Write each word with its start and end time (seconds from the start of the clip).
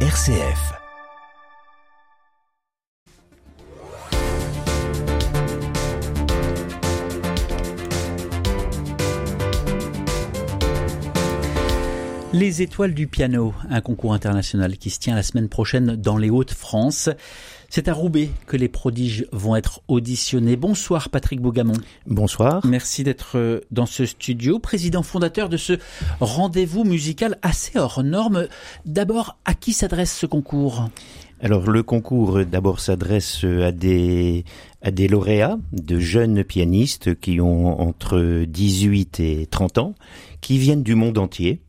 RCF. 0.00 0.85
Les 12.38 12.60
étoiles 12.60 12.92
du 12.92 13.06
piano, 13.06 13.54
un 13.70 13.80
concours 13.80 14.12
international 14.12 14.76
qui 14.76 14.90
se 14.90 14.98
tient 14.98 15.14
la 15.14 15.22
semaine 15.22 15.48
prochaine 15.48 15.96
dans 15.96 16.18
les 16.18 16.28
Hauts-de-France. 16.28 17.08
C'est 17.70 17.88
à 17.88 17.94
Roubaix 17.94 18.28
que 18.46 18.58
les 18.58 18.68
prodiges 18.68 19.26
vont 19.32 19.56
être 19.56 19.80
auditionnés. 19.88 20.56
Bonsoir 20.56 21.08
Patrick 21.08 21.40
Bougamon. 21.40 21.78
Bonsoir. 22.06 22.60
Merci 22.66 23.04
d'être 23.04 23.38
euh, 23.38 23.60
dans 23.70 23.86
ce 23.86 24.04
studio, 24.04 24.58
président 24.58 25.02
fondateur 25.02 25.48
de 25.48 25.56
ce 25.56 25.78
rendez-vous 26.20 26.84
musical 26.84 27.38
assez 27.40 27.78
hors 27.78 28.02
norme. 28.04 28.48
D'abord, 28.84 29.38
à 29.46 29.54
qui 29.54 29.72
s'adresse 29.72 30.14
ce 30.14 30.26
concours? 30.26 30.90
Alors 31.40 31.70
le 31.70 31.82
concours 31.82 32.40
euh, 32.40 32.44
d'abord 32.44 32.80
s'adresse 32.80 33.44
euh, 33.44 33.68
à 33.68 33.72
des 33.72 34.44
à 34.82 34.90
des 34.90 35.08
lauréats 35.08 35.58
de 35.72 35.98
jeunes 35.98 36.44
pianistes 36.44 37.18
qui 37.18 37.40
ont 37.40 37.80
entre 37.80 38.44
18 38.44 39.20
et 39.20 39.46
30 39.46 39.78
ans, 39.78 39.94
qui 40.42 40.58
viennent 40.58 40.82
du 40.82 40.94
monde 40.94 41.16
entier 41.16 41.60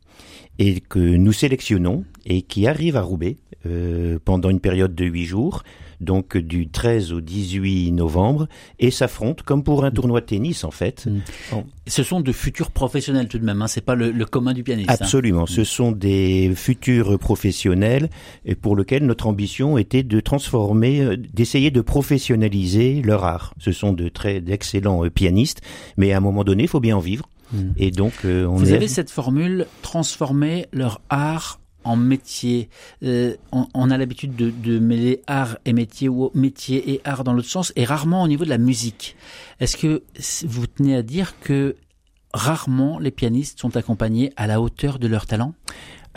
et 0.58 0.80
que 0.80 0.98
nous 0.98 1.32
sélectionnons 1.32 2.04
et 2.26 2.42
qui 2.42 2.66
arrivent 2.66 2.96
à 2.96 3.02
Roubaix 3.02 3.36
euh, 3.66 4.18
pendant 4.24 4.50
une 4.50 4.60
période 4.60 4.94
de 4.94 5.04
huit 5.04 5.24
jours, 5.24 5.62
donc 6.00 6.36
du 6.36 6.68
13 6.68 7.12
au 7.12 7.20
18 7.20 7.90
novembre, 7.90 8.46
et 8.78 8.90
s'affrontent 8.90 9.42
comme 9.44 9.64
pour 9.64 9.84
un 9.84 9.90
tournoi 9.90 10.20
de 10.20 10.26
tennis 10.26 10.62
en 10.62 10.70
fait. 10.70 11.06
Mm. 11.06 11.20
Bon. 11.50 11.64
Ce 11.86 12.02
sont 12.02 12.20
de 12.20 12.32
futurs 12.32 12.70
professionnels 12.70 13.28
tout 13.28 13.38
de 13.38 13.44
même, 13.44 13.60
hein, 13.62 13.66
c'est 13.66 13.84
pas 13.84 13.94
le, 13.94 14.12
le, 14.12 14.24
commun 14.26 14.52
du 14.52 14.62
pianiste. 14.62 14.90
Absolument, 14.90 15.42
hein. 15.42 15.46
ce 15.48 15.64
sont 15.64 15.90
des 15.90 16.52
futurs 16.54 17.18
professionnels 17.18 18.10
et 18.44 18.54
pour 18.54 18.76
lesquels 18.76 19.04
notre 19.06 19.26
ambition 19.26 19.76
était 19.76 20.02
de 20.04 20.20
transformer, 20.20 21.00
euh, 21.00 21.16
d'essayer 21.16 21.70
de 21.70 21.80
professionnaliser 21.80 23.02
leur 23.02 23.24
art. 23.24 23.54
Ce 23.58 23.72
sont 23.72 23.92
de 23.92 24.08
très 24.08 24.40
d'excellents 24.40 25.04
euh, 25.04 25.10
pianistes, 25.10 25.62
mais 25.96 26.12
à 26.12 26.18
un 26.18 26.20
moment 26.20 26.44
donné, 26.44 26.64
il 26.64 26.68
faut 26.68 26.80
bien 26.80 26.96
en 26.96 27.00
vivre. 27.00 27.28
Mm. 27.52 27.70
Et 27.76 27.90
donc, 27.90 28.12
euh, 28.24 28.46
on 28.46 28.56
Vous 28.56 28.72
est... 28.72 28.76
avez 28.76 28.88
cette 28.88 29.10
formule, 29.10 29.66
transformer 29.82 30.66
leur 30.72 31.00
art 31.08 31.60
en 31.84 31.96
métier. 31.96 32.68
Euh, 33.02 33.34
on, 33.52 33.66
on, 33.74 33.90
a 33.90 33.96
l'habitude 33.96 34.36
de, 34.36 34.50
de, 34.50 34.78
mêler 34.78 35.22
art 35.26 35.58
et 35.64 35.72
métier 35.72 36.08
ou 36.08 36.30
métier 36.34 36.92
et 36.92 37.00
art 37.04 37.24
dans 37.24 37.32
l'autre 37.32 37.48
sens, 37.48 37.72
et 37.76 37.84
rarement 37.84 38.22
au 38.22 38.28
niveau 38.28 38.44
de 38.44 38.50
la 38.50 38.58
musique. 38.58 39.16
Est-ce 39.60 39.76
que 39.76 40.02
vous 40.46 40.66
tenez 40.66 40.96
à 40.96 41.02
dire 41.02 41.38
que 41.40 41.76
rarement 42.34 42.98
les 42.98 43.10
pianistes 43.10 43.58
sont 43.60 43.76
accompagnés 43.76 44.32
à 44.36 44.46
la 44.46 44.60
hauteur 44.60 44.98
de 44.98 45.06
leur 45.06 45.26
talent 45.26 45.54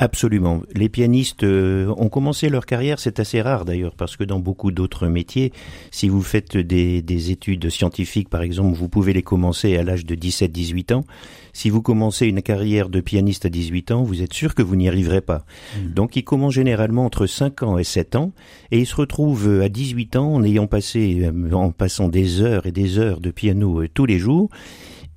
Absolument. 0.01 0.63
Les 0.73 0.89
pianistes 0.89 1.43
euh, 1.43 1.93
ont 1.95 2.09
commencé 2.09 2.49
leur 2.49 2.65
carrière, 2.65 2.97
c'est 2.97 3.19
assez 3.19 3.39
rare 3.39 3.65
d'ailleurs, 3.65 3.93
parce 3.95 4.17
que 4.17 4.23
dans 4.23 4.39
beaucoup 4.39 4.71
d'autres 4.71 5.07
métiers, 5.07 5.53
si 5.91 6.09
vous 6.09 6.23
faites 6.23 6.57
des, 6.57 7.03
des, 7.03 7.29
études 7.29 7.69
scientifiques, 7.69 8.27
par 8.27 8.41
exemple, 8.41 8.75
vous 8.75 8.89
pouvez 8.89 9.13
les 9.13 9.21
commencer 9.21 9.77
à 9.77 9.83
l'âge 9.83 10.03
de 10.03 10.15
17-18 10.15 10.95
ans. 10.95 11.05
Si 11.53 11.69
vous 11.69 11.83
commencez 11.83 12.25
une 12.25 12.41
carrière 12.41 12.89
de 12.89 12.99
pianiste 12.99 13.45
à 13.45 13.49
18 13.49 13.91
ans, 13.91 14.01
vous 14.01 14.23
êtes 14.23 14.33
sûr 14.33 14.55
que 14.55 14.63
vous 14.63 14.75
n'y 14.75 14.87
arriverez 14.87 15.21
pas. 15.21 15.45
Mmh. 15.77 15.93
Donc 15.93 16.15
ils 16.15 16.23
commencent 16.23 16.55
généralement 16.55 17.05
entre 17.05 17.27
5 17.27 17.61
ans 17.61 17.77
et 17.77 17.83
7 17.83 18.15
ans, 18.15 18.31
et 18.71 18.79
ils 18.79 18.87
se 18.87 18.95
retrouvent 18.95 19.61
à 19.61 19.69
18 19.69 20.15
ans 20.15 20.33
en 20.33 20.43
ayant 20.43 20.65
passé, 20.65 21.29
en 21.53 21.69
passant 21.69 22.07
des 22.07 22.41
heures 22.41 22.65
et 22.65 22.71
des 22.71 22.97
heures 22.97 23.19
de 23.19 23.29
piano 23.29 23.83
euh, 23.83 23.87
tous 23.93 24.07
les 24.07 24.17
jours, 24.17 24.49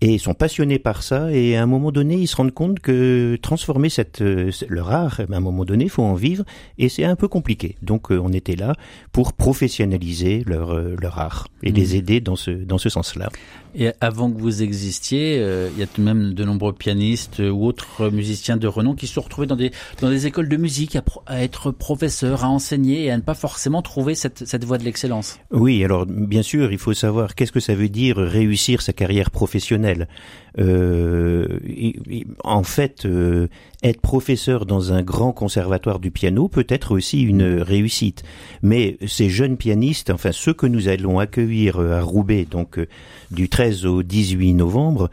et 0.00 0.12
ils 0.14 0.20
sont 0.20 0.34
passionnés 0.34 0.78
par 0.78 1.02
ça 1.02 1.32
et 1.32 1.56
à 1.56 1.62
un 1.62 1.66
moment 1.66 1.92
donné 1.92 2.16
ils 2.16 2.26
se 2.26 2.36
rendent 2.36 2.52
compte 2.52 2.80
que 2.80 3.38
transformer 3.40 3.88
cette 3.88 4.22
euh, 4.22 4.50
leur 4.68 4.90
art 4.90 5.20
à 5.20 5.36
un 5.36 5.40
moment 5.40 5.64
donné 5.64 5.84
il 5.84 5.90
faut 5.90 6.02
en 6.02 6.14
vivre 6.14 6.44
et 6.78 6.88
c'est 6.88 7.04
un 7.04 7.16
peu 7.16 7.28
compliqué. 7.28 7.76
Donc 7.82 8.10
euh, 8.10 8.20
on 8.22 8.32
était 8.32 8.56
là 8.56 8.74
pour 9.12 9.32
professionnaliser 9.32 10.42
leur 10.46 10.72
euh, 10.72 10.96
leur 11.00 11.18
art 11.18 11.48
et 11.62 11.70
mmh. 11.70 11.74
les 11.74 11.96
aider 11.96 12.20
dans 12.20 12.36
ce 12.36 12.50
dans 12.50 12.78
ce 12.78 12.88
sens-là. 12.88 13.30
Et 13.76 13.90
avant 14.00 14.30
que 14.30 14.38
vous 14.38 14.62
existiez 14.62 15.38
euh, 15.38 15.70
il 15.74 15.80
y 15.80 15.82
a 15.82 15.86
tout 15.86 16.00
de 16.00 16.06
même 16.06 16.34
de 16.34 16.44
nombreux 16.44 16.72
pianistes 16.72 17.40
ou 17.40 17.64
autres 17.64 18.10
musiciens 18.10 18.56
de 18.56 18.66
renom 18.66 18.94
qui 18.94 19.06
se 19.06 19.14
sont 19.14 19.22
retrouvés 19.22 19.46
dans 19.46 19.56
des 19.56 19.70
dans 20.00 20.10
des 20.10 20.26
écoles 20.26 20.48
de 20.48 20.56
musique 20.56 20.96
à, 20.96 21.02
pro, 21.02 21.22
à 21.26 21.42
être 21.42 21.70
professeurs 21.70 22.44
à 22.44 22.48
enseigner 22.48 23.04
et 23.04 23.10
à 23.10 23.16
ne 23.16 23.22
pas 23.22 23.34
forcément 23.34 23.80
trouver 23.80 24.14
cette 24.14 24.44
cette 24.46 24.64
voie 24.64 24.78
de 24.78 24.84
l'excellence. 24.84 25.38
Oui 25.50 25.84
alors 25.84 26.04
bien 26.06 26.42
sûr 26.42 26.72
il 26.72 26.78
faut 26.78 26.94
savoir 26.94 27.34
qu'est-ce 27.34 27.52
que 27.52 27.60
ça 27.60 27.74
veut 27.74 27.88
dire 27.88 28.16
réussir 28.16 28.82
sa 28.82 28.92
carrière 28.92 29.30
professionnelle 29.30 29.93
euh, 30.58 31.46
en 32.44 32.62
fait, 32.62 33.06
euh, 33.06 33.48
être 33.82 34.00
professeur 34.00 34.66
dans 34.66 34.92
un 34.92 35.02
grand 35.02 35.32
conservatoire 35.32 35.98
du 35.98 36.10
piano 36.10 36.48
peut 36.48 36.66
être 36.68 36.92
aussi 36.92 37.22
une 37.22 37.60
réussite. 37.60 38.22
Mais 38.62 38.96
ces 39.06 39.28
jeunes 39.28 39.56
pianistes, 39.56 40.10
enfin 40.10 40.32
ceux 40.32 40.54
que 40.54 40.66
nous 40.66 40.88
allons 40.88 41.18
accueillir 41.18 41.80
à 41.80 42.00
Roubaix, 42.02 42.46
donc 42.48 42.78
euh, 42.78 42.86
du 43.30 43.48
13 43.48 43.86
au 43.86 44.02
18 44.02 44.54
novembre, 44.54 45.10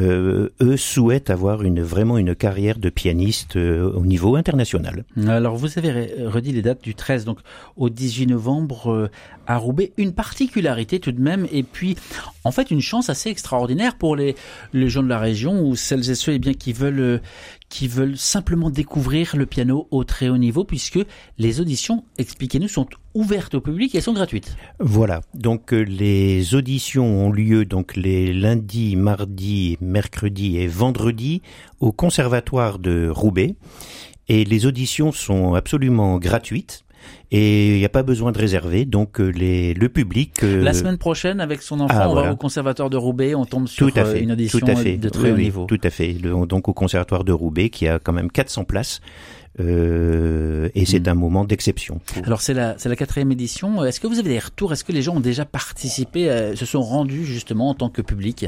euh, 0.00 0.48
eux 0.60 0.76
souhaitent 0.76 1.30
avoir 1.30 1.62
une 1.62 1.80
vraiment 1.80 2.18
une 2.18 2.34
carrière 2.34 2.78
de 2.78 2.90
pianiste 2.90 3.54
euh, 3.54 3.92
au 3.92 4.04
niveau 4.04 4.34
international. 4.34 5.04
Alors 5.28 5.56
vous 5.56 5.78
avez 5.78 6.26
redit 6.26 6.50
les 6.50 6.62
dates 6.62 6.82
du 6.82 6.96
13 6.96 7.24
donc 7.24 7.38
au 7.76 7.88
18 7.88 8.26
novembre 8.26 8.90
euh, 8.90 9.08
à 9.46 9.56
Roubaix, 9.56 9.92
une 9.96 10.12
particularité 10.12 11.00
tout 11.00 11.12
de 11.12 11.20
même 11.20 11.46
et 11.52 11.62
puis 11.62 11.96
en 12.44 12.50
fait 12.50 12.70
une 12.70 12.80
chance 12.80 13.10
assez 13.10 13.30
extraordinaire 13.30 13.96
pour 13.96 14.16
les 14.16 14.34
les 14.72 14.88
gens 14.88 15.02
de 15.02 15.08
la 15.08 15.18
région 15.18 15.62
ou 15.62 15.76
celles 15.76 16.10
et 16.10 16.14
ceux 16.14 16.32
eh 16.32 16.38
bien 16.38 16.54
qui 16.54 16.72
veulent 16.72 17.20
qui 17.68 17.88
veulent 17.88 18.16
simplement 18.16 18.70
découvrir 18.70 19.36
le 19.36 19.46
piano 19.46 19.88
au 19.90 20.04
très 20.04 20.28
haut 20.28 20.38
niveau 20.38 20.62
puisque 20.62 21.00
les 21.38 21.60
auditions, 21.60 22.04
expliquez-nous, 22.18 22.68
sont 22.68 22.86
ouvertes 23.14 23.54
au 23.54 23.60
public 23.60 23.94
et 23.96 24.00
sont 24.00 24.12
gratuites. 24.12 24.56
Voilà. 24.78 25.22
Donc 25.34 25.72
les 25.72 26.54
auditions 26.54 27.26
ont 27.26 27.32
lieu 27.32 27.64
donc 27.64 27.96
les 27.96 28.32
lundis, 28.32 28.94
mardis, 28.94 29.76
mercredis 29.80 30.58
et 30.58 30.68
vendredis 30.68 31.42
au 31.80 31.90
conservatoire 31.90 32.78
de 32.78 33.08
Roubaix 33.08 33.56
et 34.28 34.44
les 34.44 34.66
auditions 34.66 35.12
sont 35.12 35.54
absolument 35.54 36.18
gratuites. 36.18 36.83
Et 37.30 37.74
il 37.74 37.78
n'y 37.78 37.84
a 37.84 37.90
pas 37.90 38.02
besoin 38.02 38.32
de 38.32 38.38
réserver, 38.38 38.84
donc 38.84 39.18
les, 39.18 39.74
le 39.74 39.88
public. 39.88 40.42
Euh... 40.42 40.62
La 40.62 40.72
semaine 40.72 40.98
prochaine, 40.98 41.40
avec 41.40 41.62
son 41.62 41.80
enfant, 41.80 41.94
ah, 41.98 42.08
on 42.08 42.12
voilà. 42.12 42.28
va 42.28 42.34
au 42.34 42.36
conservatoire 42.36 42.90
de 42.90 42.96
Roubaix, 42.96 43.34
on 43.34 43.44
tombe 43.44 43.66
sur 43.66 43.90
tout 43.90 43.98
à 43.98 44.04
fait, 44.04 44.20
une 44.20 44.32
audition 44.32 44.58
tout 44.58 44.66
à 44.68 44.76
fait. 44.76 44.96
de 44.96 45.08
très 45.08 45.28
oui, 45.28 45.32
haut 45.32 45.36
niveau. 45.36 45.64
Tout 45.66 45.80
à 45.82 45.90
fait. 45.90 46.12
Le, 46.12 46.46
donc 46.46 46.68
au 46.68 46.72
conservatoire 46.72 47.24
de 47.24 47.32
Roubaix, 47.32 47.70
qui 47.70 47.88
a 47.88 47.98
quand 47.98 48.12
même 48.12 48.30
400 48.30 48.64
places. 48.64 49.00
Euh, 49.60 50.68
et 50.74 50.84
c'est 50.84 51.06
mmh. 51.06 51.10
un 51.10 51.14
moment 51.14 51.44
d'exception. 51.44 52.00
Alors 52.24 52.40
c'est 52.40 52.54
la 52.54 52.76
c'est 52.78 52.88
la 52.88 52.96
quatrième 52.96 53.30
édition. 53.30 53.84
Est-ce 53.84 54.00
que 54.00 54.08
vous 54.08 54.18
avez 54.18 54.28
des 54.28 54.38
retours? 54.38 54.72
Est-ce 54.72 54.82
que 54.82 54.92
les 54.92 55.02
gens 55.02 55.16
ont 55.16 55.20
déjà 55.20 55.44
participé, 55.44 56.28
euh, 56.28 56.56
se 56.56 56.66
sont 56.66 56.82
rendus 56.82 57.24
justement 57.24 57.70
en 57.70 57.74
tant 57.74 57.88
que 57.88 58.02
public? 58.02 58.46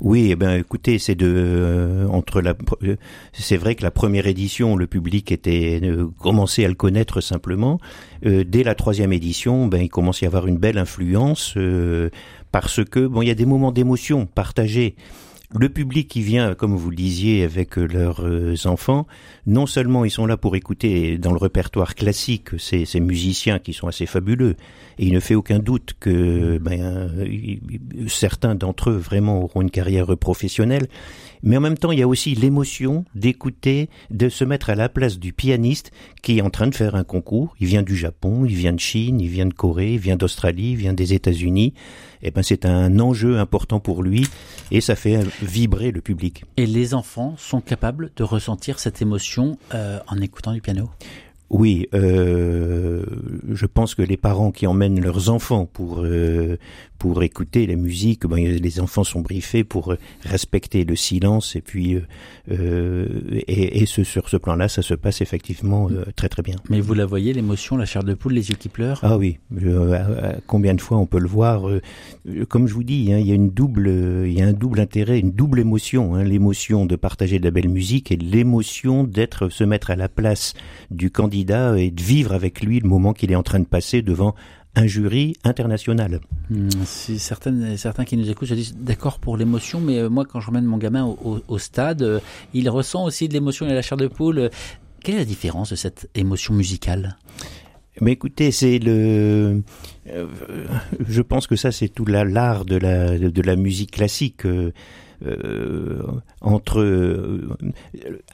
Oui, 0.00 0.28
eh 0.32 0.36
ben 0.36 0.58
écoutez, 0.58 0.98
c'est 0.98 1.14
de 1.14 1.32
euh, 1.32 2.08
entre 2.08 2.40
la 2.40 2.54
c'est 3.32 3.56
vrai 3.56 3.76
que 3.76 3.84
la 3.84 3.92
première 3.92 4.26
édition, 4.26 4.74
le 4.74 4.88
public 4.88 5.30
était 5.30 5.80
euh, 5.82 6.08
commençait 6.18 6.64
à 6.64 6.68
le 6.68 6.74
connaître 6.74 7.20
simplement. 7.20 7.78
dès 8.22 8.64
la 8.64 8.74
troisième 8.74 9.12
édition, 9.12 9.68
ben 9.68 9.80
il 9.80 9.88
commence 9.88 10.22
à 10.22 10.26
y 10.26 10.26
avoir 10.26 10.48
une 10.48 10.58
belle 10.58 10.78
influence 10.78 11.56
parce 12.50 12.84
que 12.84 13.06
bon 13.06 13.22
il 13.22 13.28
y 13.28 13.30
a 13.30 13.34
des 13.34 13.46
moments 13.46 13.72
d'émotion 13.72 14.26
partagés 14.26 14.96
le 15.58 15.68
public 15.68 16.08
qui 16.08 16.22
vient, 16.22 16.54
comme 16.54 16.74
vous 16.74 16.90
le 16.90 16.96
disiez, 16.96 17.44
avec 17.44 17.76
leurs 17.76 18.24
enfants, 18.66 19.06
non 19.46 19.66
seulement 19.66 20.04
ils 20.04 20.10
sont 20.10 20.26
là 20.26 20.36
pour 20.36 20.56
écouter 20.56 21.18
dans 21.18 21.32
le 21.32 21.38
répertoire 21.38 21.94
classique 21.94 22.48
ces, 22.58 22.84
ces 22.84 23.00
musiciens 23.00 23.58
qui 23.58 23.72
sont 23.72 23.88
assez 23.88 24.06
fabuleux, 24.06 24.56
et 24.98 25.06
il 25.06 25.12
ne 25.12 25.20
fait 25.20 25.34
aucun 25.34 25.58
doute 25.58 25.94
que 26.00 26.58
ben, 26.58 27.10
certains 28.08 28.54
d'entre 28.54 28.90
eux 28.90 28.96
vraiment 28.96 29.42
auront 29.42 29.62
une 29.62 29.70
carrière 29.70 30.16
professionnelle, 30.16 30.86
mais 31.42 31.56
en 31.56 31.60
même 31.60 31.76
temps 31.76 31.92
il 31.92 31.98
y 31.98 32.02
a 32.02 32.08
aussi 32.08 32.34
l'émotion 32.34 33.04
d'écouter, 33.14 33.88
de 34.10 34.28
se 34.28 34.44
mettre 34.44 34.70
à 34.70 34.74
la 34.74 34.88
place 34.88 35.18
du 35.18 35.32
pianiste 35.32 35.90
qui 36.22 36.38
est 36.38 36.42
en 36.42 36.50
train 36.50 36.68
de 36.68 36.74
faire 36.74 36.94
un 36.94 37.04
concours. 37.04 37.54
Il 37.60 37.66
vient 37.66 37.82
du 37.82 37.96
Japon, 37.96 38.44
il 38.44 38.54
vient 38.54 38.72
de 38.72 38.80
Chine, 38.80 39.20
il 39.20 39.28
vient 39.28 39.46
de 39.46 39.54
Corée, 39.54 39.94
il 39.94 39.98
vient 39.98 40.16
d'Australie, 40.16 40.72
il 40.72 40.76
vient 40.76 40.92
des 40.92 41.14
États-Unis. 41.14 41.74
Et 42.22 42.30
ben 42.30 42.42
c'est 42.42 42.64
un 42.66 43.00
enjeu 43.00 43.38
important 43.38 43.80
pour 43.80 44.02
lui 44.02 44.26
et 44.70 44.80
ça 44.80 44.94
fait 44.94 45.20
vibrer 45.42 45.90
le 45.90 46.00
public. 46.00 46.44
Et 46.56 46.66
les 46.66 46.94
enfants 46.94 47.34
sont 47.36 47.60
capables 47.60 48.10
de 48.16 48.22
ressentir 48.22 48.78
cette 48.78 49.02
émotion 49.02 49.58
euh, 49.74 49.98
en 50.06 50.20
écoutant 50.20 50.52
du 50.52 50.60
piano? 50.60 50.88
Oui, 51.50 51.86
euh, 51.92 53.04
je 53.50 53.66
pense 53.66 53.94
que 53.94 54.00
les 54.00 54.16
parents 54.16 54.52
qui 54.52 54.66
emmènent 54.66 54.98
leurs 54.98 55.28
enfants 55.28 55.66
pour 55.66 56.00
euh, 56.00 56.56
pour 57.02 57.24
écouter 57.24 57.66
la 57.66 57.74
musique. 57.74 58.28
Ben, 58.28 58.36
les 58.36 58.78
enfants 58.78 59.02
sont 59.02 59.22
briefés 59.22 59.64
pour 59.64 59.96
respecter 60.24 60.84
le 60.84 60.94
silence 60.94 61.56
et 61.56 61.60
puis 61.60 61.96
et, 62.48 63.82
et 63.82 63.86
ce, 63.86 64.04
sur 64.04 64.28
ce 64.28 64.36
plan-là, 64.36 64.68
ça 64.68 64.82
se 64.82 64.94
passe 64.94 65.20
effectivement 65.20 65.88
très 66.14 66.28
très 66.28 66.42
bien. 66.42 66.54
Mais 66.70 66.80
vous 66.80 66.94
la 66.94 67.04
voyez, 67.04 67.32
l'émotion, 67.32 67.76
la 67.76 67.86
chair 67.86 68.04
de 68.04 68.14
poule, 68.14 68.34
les 68.34 68.50
yeux 68.50 68.56
qui 68.56 68.68
pleurent? 68.68 69.00
Ah 69.02 69.18
oui, 69.18 69.40
combien 70.46 70.74
de 70.74 70.80
fois 70.80 70.98
on 70.98 71.06
peut 71.06 71.18
le 71.18 71.26
voir 71.26 71.68
Comme 72.48 72.68
je 72.68 72.74
vous 72.74 72.84
dis, 72.84 73.12
hein, 73.12 73.18
il 73.18 73.26
y 73.26 73.32
a 73.32 73.34
une 73.34 73.50
double, 73.50 73.88
il 74.24 74.32
y 74.32 74.40
a 74.40 74.46
un 74.46 74.52
double 74.52 74.78
intérêt, 74.78 75.18
une 75.18 75.32
double 75.32 75.58
émotion. 75.58 76.14
Hein, 76.14 76.22
l'émotion 76.22 76.86
de 76.86 76.94
partager 76.94 77.40
de 77.40 77.44
la 77.44 77.50
belle 77.50 77.68
musique 77.68 78.12
et 78.12 78.16
l'émotion 78.16 79.02
d'être 79.02 79.48
se 79.48 79.64
mettre 79.64 79.90
à 79.90 79.96
la 79.96 80.08
place 80.08 80.54
du 80.92 81.10
candidat 81.10 81.76
et 81.76 81.90
de 81.90 82.00
vivre 82.00 82.32
avec 82.32 82.62
lui 82.62 82.78
le 82.78 82.88
moment 82.88 83.12
qu'il 83.12 83.32
est 83.32 83.36
en 83.36 83.42
train 83.42 83.58
de 83.58 83.64
passer 83.64 84.02
devant 84.02 84.36
un 84.74 84.86
jury 84.86 85.34
international. 85.44 86.20
Hmm, 86.50 86.68
si 86.84 87.18
certaines, 87.18 87.76
certains 87.76 88.04
qui 88.04 88.16
nous 88.16 88.30
écoutent 88.30 88.48
se 88.48 88.54
disent 88.54 88.74
d'accord 88.76 89.18
pour 89.18 89.36
l'émotion, 89.36 89.80
mais 89.80 89.98
euh, 89.98 90.08
moi 90.08 90.24
quand 90.24 90.40
je 90.40 90.46
ramène 90.46 90.64
mon 90.64 90.78
gamin 90.78 91.04
au, 91.04 91.58
stade, 91.58 92.02
euh, 92.02 92.20
il 92.54 92.68
ressent 92.68 93.04
aussi 93.04 93.28
de 93.28 93.34
l'émotion 93.34 93.66
et 93.66 93.74
la 93.74 93.82
chair 93.82 93.98
de 93.98 94.06
poule. 94.06 94.50
Quelle 95.02 95.16
est 95.16 95.18
la 95.18 95.24
différence 95.24 95.70
de 95.70 95.76
cette 95.76 96.08
émotion 96.14 96.54
musicale? 96.54 97.16
Mais 98.00 98.12
écoutez, 98.12 98.50
c'est 98.52 98.78
le. 98.78 99.62
Euh, 100.08 100.26
je 101.06 101.22
pense 101.22 101.46
que 101.46 101.56
ça, 101.56 101.70
c'est 101.72 101.88
tout 101.88 102.06
l'art 102.06 102.64
de 102.64 102.76
la 102.76 103.18
de 103.18 103.42
la 103.42 103.56
musique 103.56 103.90
classique. 103.90 104.46
Euh, 105.24 106.02
entre 106.40 106.82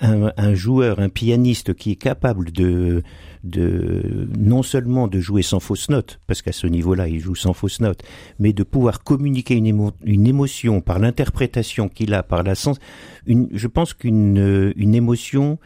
un, 0.00 0.54
joueur, 0.54 1.00
un 1.00 1.10
pianiste 1.10 1.74
qui 1.74 1.92
est 1.92 1.96
capable 1.96 2.50
de, 2.50 3.02
de 3.44 4.28
non 4.36 4.62
seulement 4.62 5.08
de 5.08 5.20
jouer 5.20 5.42
sans 5.42 5.60
fausse 5.60 5.88
note, 5.88 6.20
parce 6.26 6.42
qu'à 6.42 6.52
ce 6.52 6.66
niveau-là, 6.66 7.08
il 7.08 7.20
joue 7.20 7.34
sans 7.34 7.52
fausse 7.52 7.80
note, 7.80 8.02
mais 8.38 8.52
de 8.52 8.62
pouvoir 8.62 9.02
communiquer 9.02 9.54
une, 9.54 10.26
émotion 10.26 10.80
par 10.80 10.98
l'interprétation 10.98 11.88
qu'il 11.88 12.14
a, 12.14 12.22
par 12.22 12.42
la 12.42 12.54
sens. 12.54 12.78
Je 13.26 13.66
pense 13.66 13.94
qu'une 13.94 14.72
une 14.76 14.94
émotion 14.94 15.58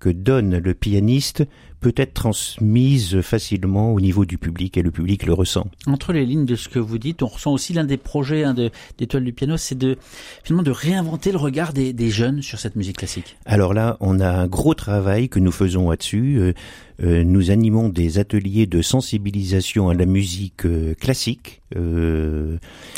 que 0.00 0.08
donne 0.08 0.58
le 0.58 0.74
pianiste 0.74 1.44
peut 1.80 1.94
être 1.96 2.14
transmise 2.14 3.20
facilement 3.22 3.92
au 3.92 4.00
niveau 4.00 4.24
du 4.24 4.38
public 4.38 4.76
et 4.76 4.82
le 4.82 4.90
public 4.90 5.24
le 5.24 5.32
ressent. 5.32 5.66
Entre 5.86 6.12
les 6.12 6.26
lignes 6.26 6.44
de 6.44 6.56
ce 6.56 6.68
que 6.68 6.78
vous 6.78 6.98
dites, 6.98 7.22
on 7.22 7.26
ressent 7.26 7.52
aussi 7.52 7.72
l'un 7.72 7.84
des 7.84 7.96
projets 7.96 8.44
hein, 8.44 8.54
d'étoiles 8.98 9.24
du 9.24 9.32
piano, 9.32 9.56
c'est 9.56 9.76
de 9.76 9.96
finalement 10.44 10.62
de 10.62 10.70
réinventer 10.70 11.32
le 11.32 11.38
regard 11.38 11.72
des, 11.72 11.92
des, 11.92 12.10
jeunes 12.10 12.42
sur 12.42 12.58
cette 12.58 12.76
musique 12.76 12.98
classique. 12.98 13.36
Alors 13.46 13.72
là, 13.72 13.96
on 14.00 14.20
a 14.20 14.28
un 14.28 14.46
gros 14.46 14.74
travail 14.74 15.28
que 15.28 15.38
nous 15.38 15.52
faisons 15.52 15.90
là-dessus. 15.90 16.36
Euh, 16.38 16.52
euh, 17.02 17.24
nous 17.24 17.50
animons 17.50 17.88
des 17.88 18.18
ateliers 18.18 18.66
de 18.66 18.82
sensibilisation 18.82 19.88
à 19.88 19.94
la 19.94 20.04
musique 20.04 20.66
euh, 20.66 20.94
classique. 20.94 21.62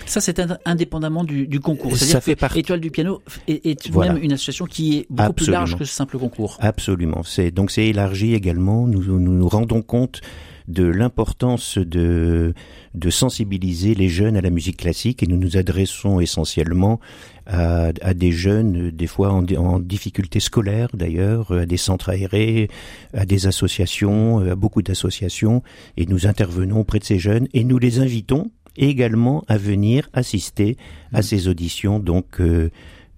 Ça, 0.06 0.20
c'est 0.20 0.42
indépendamment 0.64 1.24
du, 1.24 1.46
du 1.46 1.60
concours. 1.60 1.96
Ça 1.96 2.20
fait 2.20 2.36
partie. 2.36 2.60
Étoile 2.60 2.80
du 2.80 2.90
piano 2.90 3.22
est, 3.46 3.66
est 3.66 3.94
même 3.94 4.18
une 4.20 4.32
association 4.32 4.64
qui 4.64 4.98
est 4.98 5.06
beaucoup 5.10 5.32
plus 5.34 5.50
large 5.50 5.76
que 5.76 5.84
ce 5.84 5.92
simple 5.92 6.18
concours. 6.18 6.56
Absolument. 6.60 7.22
C'est 7.22 7.50
donc 7.50 7.70
c'est 7.70 7.86
élargi 7.86 8.34
également. 8.34 8.71
Nous, 8.86 9.02
nous 9.02 9.18
nous 9.18 9.48
rendons 9.48 9.82
compte 9.82 10.20
de 10.68 10.84
l'importance 10.84 11.78
de, 11.78 12.54
de 12.94 13.10
sensibiliser 13.10 13.94
les 13.94 14.08
jeunes 14.08 14.36
à 14.36 14.40
la 14.40 14.50
musique 14.50 14.78
classique 14.78 15.22
et 15.22 15.26
nous 15.26 15.36
nous 15.36 15.56
adressons 15.56 16.20
essentiellement 16.20 17.00
à, 17.46 17.90
à 18.00 18.14
des 18.14 18.32
jeunes, 18.32 18.90
des 18.90 19.06
fois 19.06 19.32
en, 19.32 19.44
en 19.56 19.78
difficulté 19.78 20.40
scolaire 20.40 20.88
d'ailleurs, 20.94 21.50
à 21.52 21.66
des 21.66 21.76
centres 21.76 22.10
aérés, 22.10 22.68
à 23.12 23.26
des 23.26 23.46
associations, 23.46 24.38
à 24.38 24.54
beaucoup 24.54 24.82
d'associations 24.82 25.62
et 25.96 26.06
nous 26.06 26.26
intervenons 26.26 26.80
auprès 26.80 26.98
de 26.98 27.04
ces 27.04 27.18
jeunes 27.18 27.48
et 27.52 27.64
nous 27.64 27.78
les 27.78 27.98
invitons 27.98 28.50
également 28.76 29.44
à 29.48 29.58
venir 29.58 30.08
assister 30.12 30.76
à 31.12 31.20
mmh. 31.20 31.22
ces 31.22 31.48
auditions 31.48 31.98
donc 31.98 32.40
euh, 32.40 32.70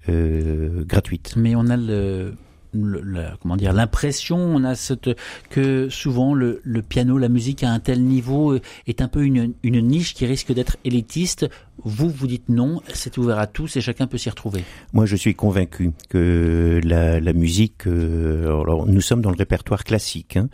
euh, 0.08 0.84
gratuites. 0.84 1.34
Mais 1.36 1.54
on 1.54 1.68
a 1.68 1.76
le 1.76 2.34
comment 3.40 3.56
dire 3.56 3.72
l'impression 3.72 4.36
on 4.36 4.64
a 4.64 4.74
cette 4.74 5.10
que 5.50 5.88
souvent 5.88 6.34
le, 6.34 6.60
le, 6.64 6.82
piano 6.82 7.18
la 7.18 7.28
musique 7.28 7.62
à 7.62 7.70
un 7.70 7.80
tel 7.80 8.02
niveau 8.02 8.58
est 8.86 9.00
un 9.00 9.08
peu 9.08 9.24
une, 9.24 9.54
une 9.62 9.80
niche 9.80 10.14
qui 10.14 10.26
risque 10.26 10.52
d'être 10.52 10.76
élitiste 10.84 11.48
vous 11.82 12.08
vous 12.08 12.26
dites 12.26 12.48
non 12.48 12.80
c'est 12.92 13.18
ouvert 13.18 13.38
à 13.38 13.46
tous 13.46 13.76
et 13.76 13.80
chacun 13.80 14.06
peut 14.06 14.18
s'y 14.18 14.30
retrouver. 14.30 14.62
Moi 14.92 15.06
je 15.06 15.16
suis 15.16 15.34
convaincu 15.34 15.90
que 16.08 16.80
la, 16.84 17.32
musique 17.32 17.86
euh, 17.86 18.60
alors 18.60 18.86
nous 18.86 19.00
sommes 19.00 19.20
dans 19.20 19.30
le 19.30 19.36
répertoire 19.36 19.84
classique 19.84 20.36
hein, 20.36 20.48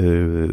euh, 0.00 0.48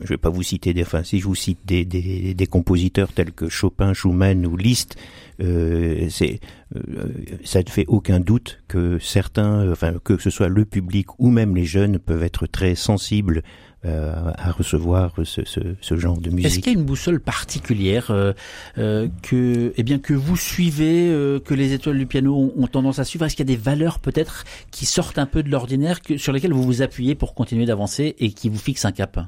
je 0.00 0.08
vais 0.08 0.18
pas 0.18 0.30
vous 0.30 0.42
citer 0.42 0.72
des 0.72 0.82
enfin 0.82 1.02
si 1.02 1.18
je 1.18 1.24
vous 1.24 1.34
cite 1.34 1.58
des, 1.64 1.84
des, 1.84 2.34
des 2.34 2.46
compositeurs 2.46 3.12
tels 3.12 3.32
que 3.32 3.48
Chopin 3.48 3.92
Schumann 3.92 4.46
ou 4.46 4.56
Liszt 4.56 4.96
euh, 5.40 6.06
c'est 6.10 6.38
euh, 6.76 7.08
ça 7.44 7.60
ne 7.60 7.68
fait 7.68 7.84
aucun 7.88 8.20
doute 8.20 8.62
que 8.68 8.98
certains, 8.98 9.70
enfin 9.70 9.94
que 10.02 10.16
ce 10.16 10.30
soit 10.30 10.48
le 10.48 10.64
public 10.64 11.08
ou 11.18 11.30
même 11.30 11.56
les 11.56 11.64
jeunes 11.64 11.98
peuvent 11.98 12.22
être 12.22 12.46
très 12.46 12.74
sensibles 12.74 13.38
euh, 13.38 13.44
à 13.84 14.50
recevoir 14.52 15.12
ce, 15.24 15.44
ce, 15.44 15.60
ce, 15.80 15.96
genre 15.96 16.18
de 16.18 16.30
musique. 16.30 16.46
Est-ce 16.46 16.58
qu'il 16.60 16.72
y 16.72 16.76
a 16.76 16.78
une 16.78 16.84
boussole 16.84 17.20
particulière 17.20 18.10
euh, 18.10 18.32
euh, 18.78 19.08
que, 19.22 19.72
eh 19.76 19.82
bien, 19.82 19.98
que 19.98 20.14
vous 20.14 20.36
suivez, 20.36 21.08
euh, 21.10 21.40
que 21.40 21.54
les 21.54 21.72
étoiles 21.72 21.98
du 21.98 22.06
piano 22.06 22.34
ont, 22.34 22.52
ont 22.56 22.66
tendance 22.66 22.98
à 22.98 23.04
suivre? 23.04 23.24
Est-ce 23.24 23.36
qu'il 23.36 23.48
y 23.48 23.52
a 23.52 23.56
des 23.56 23.62
valeurs 23.62 23.98
peut-être 23.98 24.44
qui 24.70 24.86
sortent 24.86 25.18
un 25.18 25.26
peu 25.26 25.42
de 25.42 25.50
l'ordinaire, 25.50 26.00
sur 26.16 26.32
lesquelles 26.32 26.52
vous 26.52 26.62
vous 26.62 26.82
appuyez 26.82 27.14
pour 27.14 27.34
continuer 27.34 27.66
d'avancer 27.66 28.16
et 28.18 28.32
qui 28.32 28.48
vous 28.48 28.58
fixent 28.58 28.84
un 28.84 28.92
cap? 28.92 29.20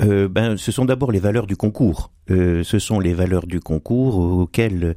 Euh, 0.00 0.28
ben, 0.28 0.56
ce 0.56 0.70
sont 0.70 0.84
d'abord 0.84 1.12
les 1.12 1.18
valeurs 1.18 1.46
du 1.46 1.56
concours. 1.56 2.12
Euh, 2.30 2.62
ce 2.62 2.78
sont 2.78 3.00
les 3.00 3.14
valeurs 3.14 3.46
du 3.46 3.60
concours 3.60 4.18
auxquelles 4.18 4.94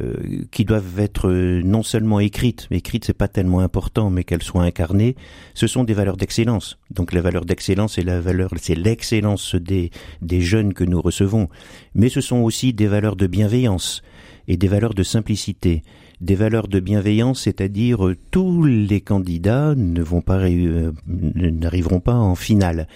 euh, 0.00 0.14
qui 0.50 0.64
doivent 0.64 0.98
être 0.98 1.30
non 1.30 1.82
seulement 1.82 2.20
écrites, 2.20 2.66
écrites 2.70 3.04
c'est 3.04 3.16
pas 3.16 3.28
tellement 3.28 3.60
important, 3.60 4.10
mais 4.10 4.24
qu'elles 4.24 4.42
soient 4.42 4.64
incarnées. 4.64 5.16
Ce 5.54 5.66
sont 5.66 5.84
des 5.84 5.94
valeurs 5.94 6.16
d'excellence. 6.16 6.78
Donc 6.90 7.12
la 7.12 7.20
valeur 7.20 7.44
d'excellence, 7.44 7.94
c'est 7.94 8.04
la 8.04 8.20
valeur, 8.20 8.50
c'est 8.56 8.74
l'excellence 8.74 9.54
des 9.54 9.90
des 10.20 10.40
jeunes 10.40 10.74
que 10.74 10.84
nous 10.84 11.00
recevons. 11.00 11.48
Mais 11.94 12.08
ce 12.08 12.20
sont 12.20 12.38
aussi 12.38 12.72
des 12.72 12.86
valeurs 12.86 13.16
de 13.16 13.26
bienveillance 13.26 14.02
et 14.48 14.56
des 14.56 14.68
valeurs 14.68 14.94
de 14.94 15.02
simplicité 15.02 15.82
des 16.20 16.36
valeurs 16.36 16.68
de 16.68 16.78
bienveillance, 16.78 17.42
c'est-à-dire 17.42 18.14
tous 18.30 18.62
les 18.62 19.00
candidats 19.00 19.74
ne 19.74 20.02
vont 20.02 20.20
pas 20.20 20.48
n'arriveront 20.48 21.98
pas 21.98 22.14
en 22.14 22.36
finale. 22.36 22.86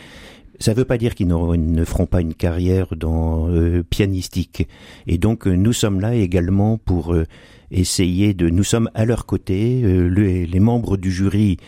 Ça 0.58 0.72
ne 0.72 0.76
veut 0.76 0.84
pas 0.84 0.98
dire 0.98 1.14
qu'ils 1.14 1.28
ne 1.28 1.84
feront 1.84 2.06
pas 2.06 2.20
une 2.20 2.34
carrière 2.34 2.94
dans 2.96 3.48
euh, 3.48 3.82
pianistique. 3.82 4.66
Et 5.06 5.18
donc 5.18 5.46
euh, 5.46 5.54
nous 5.54 5.72
sommes 5.72 6.00
là 6.00 6.14
également 6.14 6.78
pour 6.78 7.14
euh, 7.14 7.24
essayer 7.70 8.34
de. 8.34 8.48
Nous 8.48 8.64
sommes 8.64 8.90
à 8.94 9.04
leur 9.04 9.26
côté. 9.26 9.82
les 9.82 10.60
membres 10.60 10.96
du 10.96 11.10
jury 11.10 11.58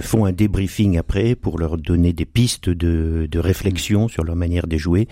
font 0.00 0.24
un 0.24 0.30
débriefing 0.30 0.98
après 0.98 1.34
pour 1.34 1.58
leur 1.58 1.76
donner 1.76 2.12
des 2.12 2.24
pistes 2.24 2.68
de 2.70 3.38
réflexion 3.40 4.06
sur 4.06 4.22
leur 4.22 4.36
manière 4.36 4.68
de 4.68 4.76
jouer 4.76 5.08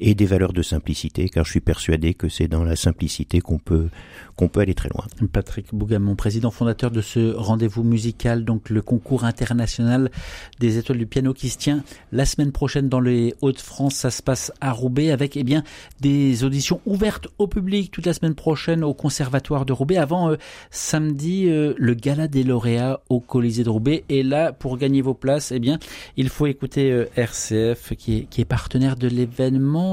et 0.00 0.14
des 0.14 0.26
valeurs 0.26 0.52
de 0.52 0.62
simplicité, 0.62 1.28
car 1.28 1.44
je 1.44 1.50
suis 1.50 1.60
persuadé 1.60 2.14
que 2.14 2.28
c'est 2.28 2.48
dans 2.48 2.64
la 2.64 2.76
simplicité 2.76 3.40
qu'on 3.40 3.58
peut 3.58 3.88
qu'on 4.36 4.48
peut 4.48 4.60
aller 4.60 4.74
très 4.74 4.88
loin. 4.88 5.04
Patrick 5.32 5.72
Bougamon, 5.72 6.16
président 6.16 6.50
fondateur 6.50 6.90
de 6.90 7.00
ce 7.00 7.34
rendez-vous 7.34 7.84
musical, 7.84 8.44
donc 8.44 8.68
le 8.68 8.82
concours 8.82 9.24
international 9.24 10.10
des 10.58 10.78
étoiles 10.78 10.98
du 10.98 11.06
piano 11.06 11.32
qui 11.32 11.48
se 11.50 11.58
tient 11.58 11.84
la 12.12 12.24
semaine 12.24 12.50
prochaine 12.50 12.88
dans 12.88 13.00
les 13.00 13.34
Hauts-de-France. 13.42 13.94
Ça 13.94 14.10
se 14.10 14.22
passe 14.22 14.52
à 14.60 14.72
Roubaix 14.72 15.10
avec 15.10 15.36
eh 15.36 15.44
bien 15.44 15.62
des 16.00 16.44
auditions 16.44 16.80
ouvertes 16.86 17.28
au 17.38 17.46
public 17.46 17.90
toute 17.90 18.06
la 18.06 18.12
semaine 18.12 18.34
prochaine 18.34 18.82
au 18.82 18.94
Conservatoire 18.94 19.64
de 19.64 19.72
Roubaix. 19.72 19.98
Avant 19.98 20.30
euh, 20.30 20.36
samedi, 20.70 21.48
euh, 21.48 21.74
le 21.76 21.94
gala 21.94 22.28
des 22.28 22.42
lauréats 22.42 23.00
au 23.08 23.20
Colisée 23.20 23.64
de 23.64 23.70
Roubaix. 23.70 24.04
Et 24.08 24.22
là, 24.22 24.52
pour 24.52 24.78
gagner 24.78 25.02
vos 25.02 25.14
places, 25.14 25.52
eh 25.52 25.58
bien, 25.58 25.78
il 26.16 26.28
faut 26.28 26.46
écouter 26.46 26.90
euh, 26.90 27.06
RCF 27.16 27.94
qui 27.96 28.18
est, 28.18 28.22
qui 28.24 28.40
est 28.40 28.44
partenaire 28.46 28.96
de 28.96 29.08
l'événement. 29.08 29.83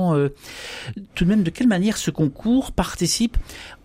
Tout 1.16 1.26
de 1.26 1.30
même, 1.30 1.44
de 1.44 1.50
quelle 1.50 1.68
manière 1.68 1.98
ce 1.98 2.12
concours 2.12 2.72
participe 2.72 3.38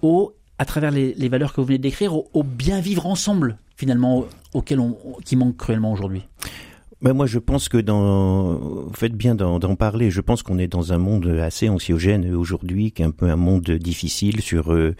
au 0.02 0.32
à 0.58 0.64
travers 0.64 0.90
les, 0.90 1.28
valeurs 1.28 1.52
que 1.52 1.60
vous 1.60 1.66
venez 1.66 1.78
de 1.78 1.82
décrire, 1.82 2.14
au, 2.14 2.42
bien 2.42 2.80
vivre 2.80 3.06
ensemble, 3.06 3.58
finalement, 3.76 4.25
auquel 4.54 4.80
on, 4.80 4.96
qui 5.25 5.36
manque 5.36 5.56
cruellement 5.56 5.92
aujourd'hui? 5.92 6.22
Ben 7.02 7.12
moi, 7.12 7.26
je 7.26 7.38
pense 7.38 7.68
que 7.68 7.76
dans, 7.76 8.54
vous 8.54 8.94
faites 8.94 9.14
bien 9.14 9.34
d'en 9.34 9.76
parler. 9.76 10.10
Je 10.10 10.22
pense 10.22 10.42
qu'on 10.42 10.58
est 10.58 10.66
dans 10.66 10.94
un 10.94 10.98
monde 10.98 11.26
assez 11.42 11.68
anxiogène 11.68 12.34
aujourd'hui, 12.34 12.92
qui 12.92 13.02
est 13.02 13.04
un 13.04 13.10
peu 13.10 13.28
un 13.28 13.36
monde 13.36 13.70
difficile 13.70 14.40
sur 14.40 14.72
euh, 14.72 14.96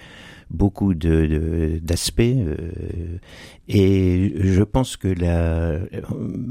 beaucoup 0.50 0.94
de 0.94 1.80
d'aspects. 1.82 2.20
Euh, 2.20 3.18
et 3.68 4.34
je 4.36 4.62
pense 4.62 4.98
que 4.98 5.08
la, 5.08 5.78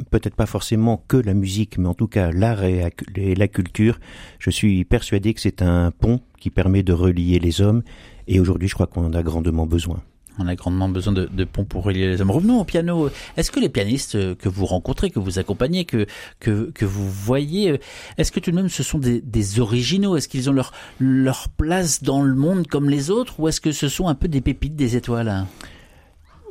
peut-être 0.10 0.36
pas 0.36 0.48
forcément 0.48 1.04
que 1.08 1.18
la 1.18 1.36
musique, 1.36 1.78
mais 1.78 1.88
en 1.88 1.94
tout 1.94 2.08
cas 2.08 2.32
l'art 2.32 2.64
et 2.64 2.90
la 3.16 3.48
culture. 3.48 4.00
Je 4.40 4.50
suis 4.50 4.84
persuadé 4.84 5.34
que 5.36 5.42
c'est 5.42 5.62
un 5.62 5.92
pont 5.92 6.22
qui 6.40 6.50
permet 6.50 6.82
de 6.82 6.94
relier 6.94 7.38
les 7.38 7.62
hommes 7.62 7.84
et 8.28 8.40
aujourd'hui, 8.40 8.68
je 8.68 8.74
crois 8.74 8.88
qu'on 8.88 9.06
en 9.06 9.14
a 9.14 9.22
grandement 9.22 9.68
besoin. 9.68 10.02
On 10.40 10.48
a 10.48 10.56
grandement 10.56 10.90
besoin 10.90 11.14
de, 11.14 11.30
de 11.32 11.44
ponts 11.44 11.66
pour 11.66 11.84
relier 11.84 12.08
les 12.08 12.22
hommes. 12.22 12.32
Revenons 12.32 12.60
au 12.60 12.64
piano. 12.66 13.10
Est-ce 13.38 13.52
que 13.52 13.60
les 13.60 13.70
pianistes 13.70 14.36
que 14.36 14.50
vous 14.50 14.66
rencontrez, 14.66 15.10
que 15.10 15.20
vous 15.20 15.40
accompagnez, 15.40 15.86
que 15.86 16.06
que, 16.40 16.72
que 16.72 16.86
vous 16.86 17.10
voyez, 17.10 17.80
est-ce 18.18 18.32
que 18.32 18.40
tout 18.40 18.52
de 18.52 18.56
même 18.56 18.70
ce 18.70 18.84
sont 18.84 19.00
des, 19.00 19.22
des 19.22 19.60
originaux? 19.60 20.16
Est-ce 20.18 20.28
qu'ils 20.28 20.50
ont 20.50 20.54
leur 20.54 20.72
leur 21.00 21.50
place 21.50 22.04
dans 22.04 22.22
le 22.22 22.36
monde 22.36 22.68
comme 22.68 22.90
les 22.90 23.12
autres, 23.12 23.40
ou 23.40 23.48
est-ce 23.48 23.62
que 23.62 23.72
ce 23.72 23.90
sont 23.90 24.08
un 24.08 24.16
peu 24.16 24.28
des 24.28 24.42
pépites, 24.42 24.76
des 24.76 24.96
étoiles? 24.96 25.46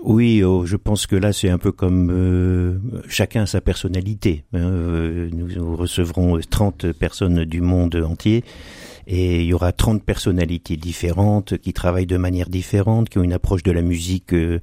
Oui, 0.05 0.43
oh, 0.43 0.67
je 0.67 0.77
pense 0.77 1.07
que 1.07 1.17
là 1.17 1.33
c'est 1.33 1.49
un 1.49 1.57
peu 1.57 1.73
comme 1.73 2.11
euh, 2.11 2.79
chacun 3.09 3.47
sa 3.47 3.63
personnalité. 3.63 4.45
Hein. 4.53 4.59
Euh, 4.59 5.31
nous 5.33 5.77
recevrons 5.77 6.39
30 6.39 6.93
personnes 6.93 7.45
du 7.47 7.63
monde 7.63 7.97
entier 7.97 8.45
et 9.07 9.43
il 9.43 9.47
y 9.47 9.53
aura 9.53 9.73
30 9.73 10.03
personnalités 10.03 10.77
différentes 10.77 11.59
qui 11.59 11.73
travaillent 11.73 12.07
de 12.07 12.17
manière 12.17 12.49
différente, 12.49 13.09
qui 13.09 13.19
ont 13.19 13.23
une 13.23 13.33
approche 13.33 13.63
de 13.63 13.73
la 13.73 13.83
musique 13.83 14.33
euh, 14.33 14.61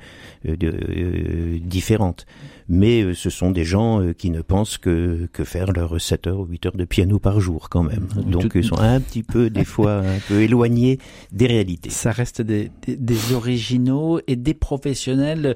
euh, 0.48 0.56
euh 0.62 1.60
différente. 1.62 2.26
Mais 2.68 3.04
euh, 3.04 3.14
ce 3.14 3.30
sont 3.30 3.52
des 3.52 3.66
gens 3.66 4.02
qui 4.18 4.30
ne 4.30 4.42
pensent 4.42 4.78
que, 4.78 5.28
que 5.34 5.44
faire 5.44 5.72
leurs 5.72 6.00
7 6.00 6.28
heures 6.28 6.40
ou 6.40 6.46
8 6.46 6.66
heures 6.68 6.78
de 6.78 6.86
piano 6.86 7.20
par 7.20 7.40
jour 7.40 7.70
quand 7.70 7.84
même. 7.84 8.08
Donc 8.26 8.54
ils 8.56 8.64
sont 8.64 8.80
un 8.80 9.00
petit 9.00 9.24
peu 9.24 9.50
des 9.50 9.66
fois 9.66 9.98
un 9.98 10.20
peu 10.28 10.42
éloignés 10.42 11.00
des 11.32 11.48
réalités. 11.48 11.90
Ça 11.90 12.12
reste 12.12 12.42
des, 12.42 12.72
des, 12.86 12.96
des 12.96 13.34
originaux 13.34 14.20
et 14.28 14.36
des 14.36 14.54
professionnels. 14.54 15.56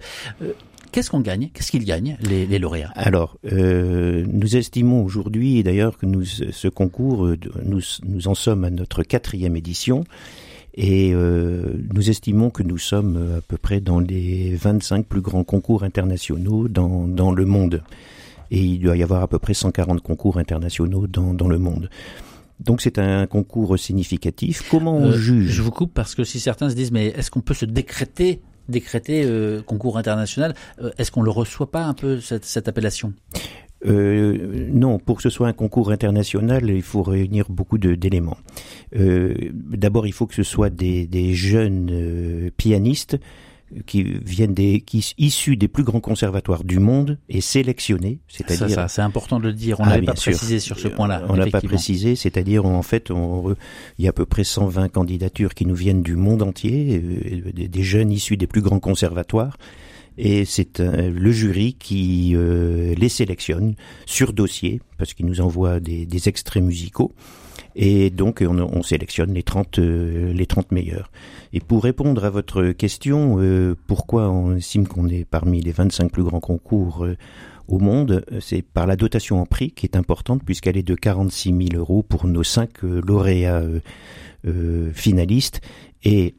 Qu'est-ce 0.95 1.09
qu'on 1.09 1.19
gagne? 1.19 1.49
Qu'est-ce 1.53 1.71
qu'ils 1.71 1.83
gagnent, 1.83 2.15
les, 2.21 2.45
les, 2.45 2.57
lauréats? 2.57 2.93
Alors, 2.95 3.37
euh, 3.51 4.25
nous 4.31 4.55
estimons 4.55 5.03
aujourd'hui, 5.03 5.61
d'ailleurs, 5.61 5.97
que 5.97 6.05
nous, 6.05 6.23
ce 6.23 6.69
concours, 6.69 7.25
euh, 7.25 7.37
nous, 7.65 7.81
nous 8.05 8.29
en 8.29 8.33
sommes 8.33 8.63
à 8.63 8.69
notre 8.69 9.03
quatrième 9.03 9.57
édition. 9.57 10.05
Et 10.73 11.11
euh, 11.13 11.73
nous 11.93 12.09
estimons 12.09 12.49
que 12.49 12.63
nous 12.63 12.77
sommes 12.77 13.39
à 13.39 13.41
peu 13.41 13.57
près 13.57 13.81
dans 13.81 13.99
les 13.99 14.55
25 14.55 15.05
plus 15.05 15.19
grands 15.19 15.43
concours 15.43 15.83
internationaux 15.83 16.69
dans, 16.69 17.09
dans 17.09 17.33
le 17.33 17.43
monde. 17.43 17.83
Et 18.49 18.61
il 18.61 18.79
doit 18.79 18.95
y 18.95 19.03
avoir 19.03 19.21
à 19.21 19.27
peu 19.27 19.37
près 19.37 19.53
140 19.53 19.99
concours 19.99 20.37
internationaux 20.37 21.07
dans, 21.07 21.33
dans 21.33 21.49
le 21.49 21.59
monde. 21.59 21.89
Donc 22.61 22.81
c'est 22.81 22.99
un 22.99 23.27
concours 23.27 23.77
significatif. 23.77 24.63
Comment 24.71 24.95
on 24.95 25.07
euh, 25.07 25.17
juge? 25.17 25.51
Je 25.51 25.61
vous 25.61 25.71
coupe 25.71 25.93
parce 25.93 26.15
que 26.15 26.23
si 26.23 26.39
certains 26.39 26.69
se 26.69 26.75
disent 26.75 26.93
mais 26.93 27.07
est-ce 27.07 27.29
qu'on 27.29 27.41
peut 27.41 27.53
se 27.53 27.65
décréter 27.65 28.39
décrété 28.69 29.23
euh, 29.25 29.61
concours 29.61 29.97
international. 29.97 30.53
Euh, 30.81 30.91
est-ce 30.97 31.11
qu'on 31.11 31.21
le 31.21 31.31
reçoit 31.31 31.71
pas 31.71 31.83
un 31.83 31.93
peu 31.93 32.19
cette, 32.19 32.67
appellation? 32.67 33.13
Euh, 33.85 34.67
non, 34.71 34.97
pour 34.97 35.17
que 35.17 35.23
ce 35.23 35.29
soit 35.29 35.47
un 35.47 35.53
concours 35.53 35.91
international, 35.91 36.69
il 36.69 36.81
faut 36.81 37.03
réunir 37.03 37.45
beaucoup 37.49 37.77
d'éléments. 37.77 38.37
Euh, 38.95 39.33
D'abord, 39.53 40.07
il 40.07 40.13
faut 40.13 40.25
que 40.25 40.35
ce 40.35 40.43
soit 40.43 40.69
des, 40.69 41.33
jeunes 41.33 42.51
pianistes 42.57 43.17
qui 43.85 44.03
viennent 44.03 44.53
des 44.53 44.81
qui 44.81 45.13
issus 45.17 45.57
des 45.57 45.67
plus 45.67 45.83
grands 45.83 45.99
conservatoires 45.99 46.63
du 46.63 46.79
monde 46.79 47.17
et 47.29 47.41
sélectionnés, 47.41 48.19
c'est-à-dire 48.27 48.69
ça, 48.69 48.87
c'est 48.87 49.01
important 49.01 49.39
de 49.39 49.47
le 49.47 49.53
dire. 49.53 49.79
On 49.79 49.83
ah, 49.83 49.89
n'avait 49.89 50.05
pas 50.05 50.13
précisé 50.13 50.59
sur 50.59 50.79
ce 50.79 50.87
point-là. 50.87 51.23
On 51.29 51.35
n'a 51.35 51.47
pas 51.47 51.61
précisé, 51.61 52.15
c'est-à-dire 52.15 52.65
en 52.65 52.81
fait, 52.81 53.11
on, 53.11 53.55
il 53.97 54.05
y 54.05 54.07
a 54.07 54.09
à 54.09 54.13
peu 54.13 54.25
près 54.25 54.43
120 54.43 54.89
candidatures 54.89 55.53
qui 55.53 55.65
nous 55.65 55.75
viennent 55.75 56.03
du 56.03 56.15
monde 56.15 56.41
entier, 56.41 57.01
euh, 57.03 57.51
des, 57.51 57.83
jeunes 57.83 58.11
issus 58.11 58.37
des 58.37 58.47
plus 58.47 58.61
grands 58.61 58.79
conservatoires. 58.79 59.57
Et 60.17 60.45
c'est 60.45 60.79
le 60.79 61.31
jury 61.31 61.73
qui 61.73 62.33
euh, 62.35 62.95
les 62.95 63.09
sélectionne 63.09 63.75
sur 64.05 64.31
dossier, 64.31 64.79
parce 64.97 65.13
qu'il 65.13 65.25
nous 65.25 65.41
envoie 65.41 65.81
des, 65.81 66.05
des 66.05 66.29
extraits 66.29 66.63
musicaux. 66.63 67.13
Et 67.75 68.09
donc, 68.09 68.41
on, 68.45 68.57
on 68.59 68.83
sélectionne 68.83 69.33
les 69.33 69.43
30, 69.43 69.79
euh, 69.79 70.33
les 70.33 70.45
30 70.45 70.71
meilleurs. 70.71 71.11
Et 71.51 71.59
pour 71.59 71.83
répondre 71.83 72.23
à 72.23 72.29
votre 72.29 72.71
question, 72.71 73.37
euh, 73.39 73.75
pourquoi 73.87 74.29
on 74.29 74.55
estime 74.55 74.87
qu'on 74.87 75.09
est 75.09 75.25
parmi 75.25 75.61
les 75.61 75.71
25 75.71 76.11
plus 76.11 76.23
grands 76.23 76.39
concours 76.39 77.03
euh, 77.03 77.17
au 77.67 77.79
monde, 77.79 78.23
c'est 78.41 78.61
par 78.61 78.85
la 78.85 78.95
dotation 78.95 79.41
en 79.41 79.47
prix 79.47 79.71
qui 79.71 79.87
est 79.87 79.95
importante 79.95 80.43
puisqu'elle 80.45 80.77
est 80.77 80.83
de 80.83 80.93
46 80.93 81.49
000 81.71 81.81
euros 81.81 82.03
pour 82.03 82.27
nos 82.27 82.43
cinq 82.43 82.83
lauréats 82.83 83.63
finalistes. 84.93 85.61
Et 86.03 86.35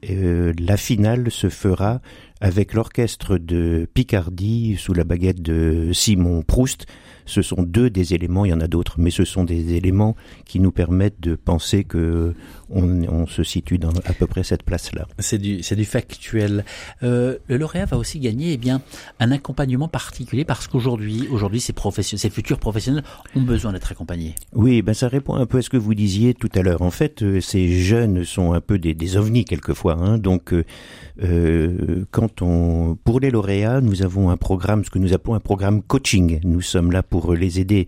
la 0.56 0.76
finale 0.76 1.32
se 1.32 1.48
fera 1.48 2.00
avec 2.40 2.74
l'orchestre 2.74 3.38
de 3.38 3.88
Picardie 3.92 4.76
sous 4.78 4.94
la 4.94 5.02
baguette 5.02 5.42
de 5.42 5.90
Simon 5.92 6.42
Proust 6.42 6.86
ce 7.26 7.42
sont 7.42 7.62
deux 7.62 7.90
des 7.90 8.14
éléments, 8.14 8.44
il 8.44 8.50
y 8.50 8.54
en 8.54 8.60
a 8.60 8.68
d'autres, 8.68 8.96
mais 8.98 9.10
ce 9.10 9.24
sont 9.24 9.44
des 9.44 9.74
éléments 9.74 10.16
qui 10.44 10.60
nous 10.60 10.72
permettent 10.72 11.20
de 11.20 11.34
penser 11.34 11.84
que 11.84 12.34
on, 12.70 13.02
on 13.04 13.26
se 13.26 13.42
situe 13.42 13.78
dans 13.78 13.90
à 14.04 14.12
peu 14.12 14.26
près 14.26 14.42
cette 14.42 14.62
place-là. 14.62 15.06
C'est 15.18 15.38
du, 15.38 15.62
c'est 15.62 15.76
du 15.76 15.84
factuel. 15.84 16.64
Euh, 17.02 17.36
le 17.48 17.56
lauréat 17.56 17.84
va 17.84 17.96
aussi 17.96 18.18
gagner 18.18 18.52
eh 18.52 18.56
bien 18.56 18.82
un 19.20 19.30
accompagnement 19.30 19.88
particulier 19.88 20.44
parce 20.44 20.66
qu'aujourd'hui, 20.66 21.28
aujourd'hui, 21.30 21.60
ces 21.60 21.72
professionnels, 21.72 22.20
ces 22.20 22.30
futurs 22.30 22.58
professionnels 22.58 23.04
ont 23.34 23.42
besoin 23.42 23.72
d'être 23.72 23.90
accompagnés. 23.92 24.34
Oui, 24.52 24.82
ben 24.82 24.94
ça 24.94 25.08
répond 25.08 25.34
un 25.34 25.46
peu 25.46 25.58
à 25.58 25.62
ce 25.62 25.70
que 25.70 25.76
vous 25.76 25.94
disiez 25.94 26.34
tout 26.34 26.50
à 26.54 26.62
l'heure. 26.62 26.82
En 26.82 26.90
fait, 26.90 27.22
euh, 27.22 27.40
ces 27.40 27.68
jeunes 27.68 28.24
sont 28.24 28.52
un 28.52 28.60
peu 28.60 28.78
des, 28.78 28.94
des 28.94 29.16
ovnis 29.16 29.44
quelquefois. 29.44 29.94
Hein, 29.94 30.18
donc, 30.18 30.52
euh, 30.52 30.64
euh, 31.22 32.04
quand 32.10 32.42
on, 32.42 32.96
pour 33.04 33.20
les 33.20 33.30
lauréats, 33.30 33.80
nous 33.80 34.02
avons 34.02 34.30
un 34.30 34.36
programme, 34.36 34.84
ce 34.84 34.90
que 34.90 34.98
nous 34.98 35.14
appelons 35.14 35.34
un 35.34 35.40
programme 35.40 35.82
coaching. 35.82 36.40
Nous 36.44 36.60
sommes 36.60 36.92
là 36.92 37.02
pour 37.02 37.15
les 37.34 37.60
aider 37.60 37.86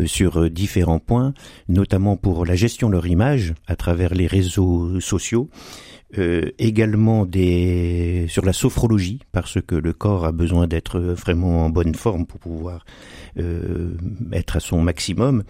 euh, 0.00 0.06
sur 0.06 0.38
euh, 0.38 0.50
différents 0.50 0.98
points, 0.98 1.34
notamment 1.68 2.16
pour 2.16 2.46
la 2.46 2.54
gestion 2.54 2.88
de 2.88 2.94
leur 2.94 3.06
image 3.06 3.54
à 3.66 3.76
travers 3.76 4.14
les 4.14 4.26
réseaux 4.26 5.00
sociaux. 5.00 5.48
Euh, 6.18 6.50
également 6.58 7.26
sur 8.28 8.44
la 8.44 8.52
sophrologie 8.52 9.20
parce 9.32 9.62
que 9.62 9.74
le 9.74 9.94
corps 9.94 10.26
a 10.26 10.32
besoin 10.32 10.66
d'être 10.66 11.00
vraiment 11.00 11.64
en 11.64 11.70
bonne 11.70 11.94
forme 11.94 12.26
pour 12.26 12.38
pouvoir 12.38 12.84
euh, 13.38 13.94
être 14.32 14.56
à 14.56 14.60
son 14.60 14.82
maximum 14.82 15.42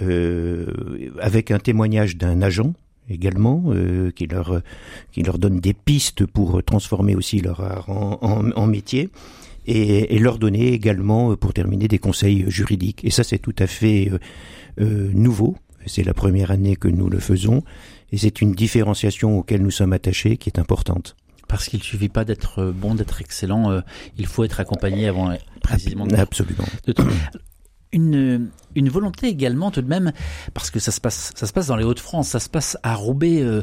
euh, 0.00 1.10
avec 1.20 1.50
un 1.50 1.58
témoignage 1.58 2.16
d'un 2.16 2.40
agent 2.40 2.72
également 3.08 3.64
euh, 3.66 4.12
qui 4.12 4.28
leur 4.28 4.62
qui 5.10 5.24
leur 5.24 5.40
donne 5.40 5.58
des 5.58 5.74
pistes 5.74 6.24
pour 6.24 6.62
transformer 6.62 7.16
aussi 7.16 7.40
leur 7.40 7.60
art 7.60 7.90
en 7.90 8.66
métier 8.68 9.10
et, 9.66 10.14
et, 10.14 10.18
leur 10.18 10.38
donner 10.38 10.72
également, 10.72 11.32
euh, 11.32 11.36
pour 11.36 11.52
terminer, 11.52 11.88
des 11.88 11.98
conseils 11.98 12.44
juridiques. 12.48 13.04
Et 13.04 13.10
ça, 13.10 13.24
c'est 13.24 13.38
tout 13.38 13.54
à 13.58 13.66
fait 13.66 14.10
euh, 14.10 14.18
euh, 14.80 15.10
nouveau. 15.12 15.56
C'est 15.86 16.04
la 16.04 16.14
première 16.14 16.50
année 16.50 16.76
que 16.76 16.88
nous 16.88 17.08
le 17.08 17.20
faisons, 17.20 17.62
et 18.10 18.18
c'est 18.18 18.40
une 18.40 18.52
différenciation 18.52 19.38
auquel 19.38 19.62
nous 19.62 19.70
sommes 19.70 19.92
attachés 19.92 20.36
qui 20.36 20.48
est 20.48 20.58
importante. 20.58 21.16
Parce 21.48 21.68
qu'il 21.68 21.82
suffit 21.82 22.08
pas 22.08 22.24
d'être 22.24 22.72
bon, 22.74 22.94
d'être 22.96 23.20
excellent, 23.20 23.70
euh, 23.70 23.80
il 24.18 24.26
faut 24.26 24.42
être 24.42 24.58
accompagné 24.58 25.06
avant 25.06 25.36
précisément. 25.62 26.06
Absolument. 26.16 26.64
De 26.86 26.94
une, 27.92 28.48
une 28.74 28.88
volonté 28.88 29.28
également 29.28 29.70
tout 29.70 29.80
de 29.80 29.88
même, 29.88 30.12
parce 30.54 30.70
que 30.70 30.78
ça 30.78 30.90
se 30.90 31.00
passe, 31.00 31.32
ça 31.34 31.46
se 31.46 31.52
passe 31.52 31.68
dans 31.68 31.76
les 31.76 31.84
Hauts-de-France, 31.84 32.28
ça 32.28 32.40
se 32.40 32.48
passe 32.48 32.76
à 32.82 32.94
Roubaix. 32.94 33.42
Euh, 33.42 33.62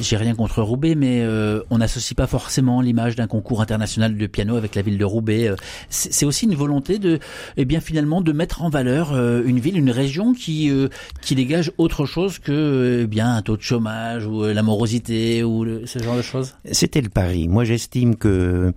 J'ai 0.00 0.16
rien 0.16 0.34
contre 0.34 0.62
Roubaix, 0.62 0.94
mais 0.94 1.22
euh, 1.22 1.62
on 1.70 1.78
n'associe 1.78 2.14
pas 2.14 2.26
forcément 2.26 2.80
l'image 2.80 3.16
d'un 3.16 3.26
concours 3.26 3.62
international 3.62 4.16
de 4.16 4.26
piano 4.26 4.56
avec 4.56 4.74
la 4.74 4.82
ville 4.82 4.98
de 4.98 5.04
Roubaix. 5.04 5.48
Euh, 5.48 5.56
c'est 5.88 6.26
aussi 6.26 6.46
une 6.46 6.54
volonté 6.54 6.98
de, 6.98 7.18
eh 7.56 7.64
bien 7.64 7.80
finalement, 7.80 8.20
de 8.20 8.32
mettre 8.32 8.62
en 8.62 8.68
valeur 8.68 9.12
euh, 9.12 9.42
une 9.44 9.58
ville, 9.58 9.78
une 9.78 9.90
région 9.90 10.34
qui 10.34 10.70
euh, 10.70 10.88
qui 11.22 11.34
dégage 11.34 11.72
autre 11.78 12.04
chose 12.04 12.38
que 12.38 13.00
eh 13.04 13.06
bien 13.06 13.36
un 13.36 13.42
taux 13.42 13.56
de 13.56 13.62
chômage 13.62 14.26
ou 14.26 14.42
l'amorosité 14.44 15.42
ou 15.44 15.64
le, 15.64 15.86
ce 15.86 15.98
genre 15.98 16.16
de 16.16 16.22
choses. 16.22 16.54
C'était 16.72 17.00
le 17.00 17.08
pari. 17.08 17.48
Moi, 17.48 17.64
j'estime 17.64 18.16
que 18.16 18.72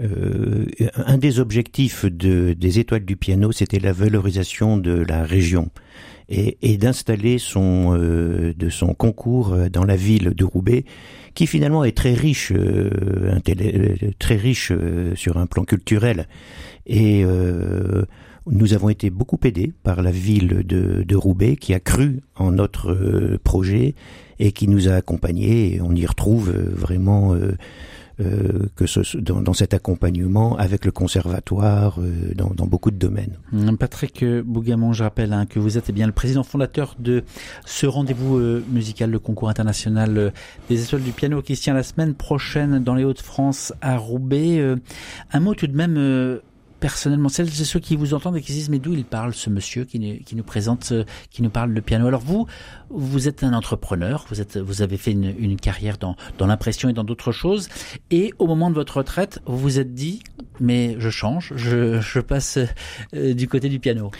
euh, 0.00 0.66
un 0.94 1.18
des 1.18 1.40
objectifs 1.40 2.04
de, 2.04 2.52
des 2.52 2.78
étoiles 2.78 3.04
du 3.04 3.16
piano, 3.16 3.52
c'était 3.52 3.80
la 3.80 3.92
valorisation 3.92 4.76
de 4.76 4.92
la 4.92 5.24
région 5.24 5.70
et, 6.28 6.58
et 6.62 6.76
d'installer 6.76 7.38
son 7.38 7.96
euh, 7.96 8.54
de 8.56 8.68
son 8.68 8.94
concours 8.94 9.56
dans 9.72 9.84
la 9.84 9.96
ville 9.96 10.34
de 10.34 10.44
Roubaix, 10.44 10.84
qui 11.34 11.46
finalement 11.46 11.84
est 11.84 11.96
très 11.96 12.14
riche, 12.14 12.52
euh, 12.54 12.90
très 14.18 14.36
riche 14.36 14.72
euh, 14.72 15.14
sur 15.14 15.36
un 15.36 15.46
plan 15.46 15.64
culturel. 15.64 16.28
Et 16.86 17.22
euh, 17.24 18.04
nous 18.46 18.74
avons 18.74 18.88
été 18.88 19.10
beaucoup 19.10 19.38
aidés 19.44 19.72
par 19.82 20.02
la 20.02 20.10
ville 20.10 20.62
de, 20.64 21.02
de 21.02 21.16
Roubaix, 21.16 21.56
qui 21.56 21.74
a 21.74 21.80
cru 21.80 22.20
en 22.36 22.52
notre 22.52 22.92
euh, 22.92 23.38
projet 23.42 23.94
et 24.38 24.52
qui 24.52 24.68
nous 24.68 24.88
a 24.88 24.92
accompagnés. 24.92 25.80
On 25.82 25.94
y 25.94 26.06
retrouve 26.06 26.50
vraiment 26.50 27.34
euh, 28.20 28.66
que 28.76 28.86
ce, 28.86 29.16
dans, 29.18 29.40
dans, 29.40 29.52
cet 29.52 29.74
accompagnement 29.74 30.56
avec 30.56 30.84
le 30.84 30.90
conservatoire 30.90 32.00
euh, 32.00 32.34
dans, 32.34 32.50
dans, 32.50 32.66
beaucoup 32.66 32.90
de 32.90 32.96
domaines. 32.96 33.38
Hum, 33.52 33.76
Patrick 33.76 34.24
Bougamon, 34.24 34.92
je 34.92 35.04
rappelle 35.04 35.32
hein, 35.32 35.46
que 35.46 35.58
vous 35.58 35.78
êtes 35.78 35.88
eh 35.88 35.92
bien 35.92 36.06
le 36.06 36.12
président 36.12 36.42
fondateur 36.42 36.96
de 36.98 37.24
ce 37.64 37.86
rendez-vous 37.86 38.38
euh, 38.38 38.64
musical, 38.70 39.10
le 39.10 39.18
concours 39.18 39.48
international 39.48 40.18
euh, 40.18 40.30
des 40.68 40.82
étoiles 40.82 41.02
du 41.02 41.12
piano 41.12 41.42
qui 41.42 41.56
se 41.56 41.62
tient 41.62 41.74
la 41.74 41.82
semaine 41.82 42.14
prochaine 42.14 42.82
dans 42.82 42.94
les 42.94 43.04
Hauts-de-France 43.04 43.72
à 43.80 43.96
Roubaix. 43.96 44.58
Euh, 44.58 44.76
un 45.32 45.40
mot 45.40 45.54
tout 45.54 45.66
de 45.66 45.76
même 45.76 46.40
personnellement, 46.80 47.28
celles 47.28 47.48
et 47.48 47.64
ceux 47.64 47.80
qui 47.80 47.96
vous 47.96 48.14
entendent 48.14 48.36
et 48.36 48.42
qui 48.42 48.52
disent 48.52 48.70
mais 48.70 48.78
d'où 48.78 48.92
il 48.92 49.04
parle 49.04 49.34
ce 49.34 49.50
monsieur 49.50 49.84
qui, 49.84 49.98
nous, 49.98 50.42
présente, 50.42 50.92
qui 51.30 51.42
nous 51.42 51.50
parle 51.50 51.74
de 51.74 51.80
piano? 51.80 52.06
Alors 52.06 52.20
vous, 52.20 52.46
vous 52.90 53.28
êtes 53.28 53.42
un 53.42 53.52
entrepreneur, 53.52 54.24
vous 54.30 54.40
êtes, 54.40 54.56
vous 54.56 54.82
avez 54.82 54.96
fait 54.96 55.12
une, 55.12 55.56
carrière 55.56 55.98
dans, 55.98 56.16
dans 56.38 56.46
l'impression 56.46 56.88
et 56.88 56.92
dans 56.92 57.04
d'autres 57.04 57.32
choses, 57.32 57.68
et 58.10 58.32
au 58.38 58.46
moment 58.46 58.70
de 58.70 58.74
votre 58.74 58.98
retraite, 58.98 59.40
vous 59.46 59.58
vous 59.58 59.78
êtes 59.78 59.94
dit 59.94 60.20
mais 60.60 60.96
je 60.98 61.10
change, 61.10 61.52
je, 61.56 62.00
je 62.00 62.20
passe 62.20 62.58
euh, 63.14 63.34
du 63.34 63.48
côté 63.48 63.68
du 63.68 63.78
piano. 63.78 64.10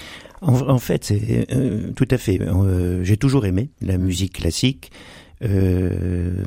En, 0.41 0.79
fait, 0.79 1.05
c'est 1.05 1.47
euh, 1.53 1.91
tout 1.97 2.07
à 2.11 2.17
fait. 2.17 2.41
Euh, 2.41 3.03
j'ai 3.03 3.17
toujours 3.17 3.45
aimé 3.45 3.71
la 3.81 3.99
musique 3.99 4.35
classique. 4.35 4.93
Euh, 5.43 6.43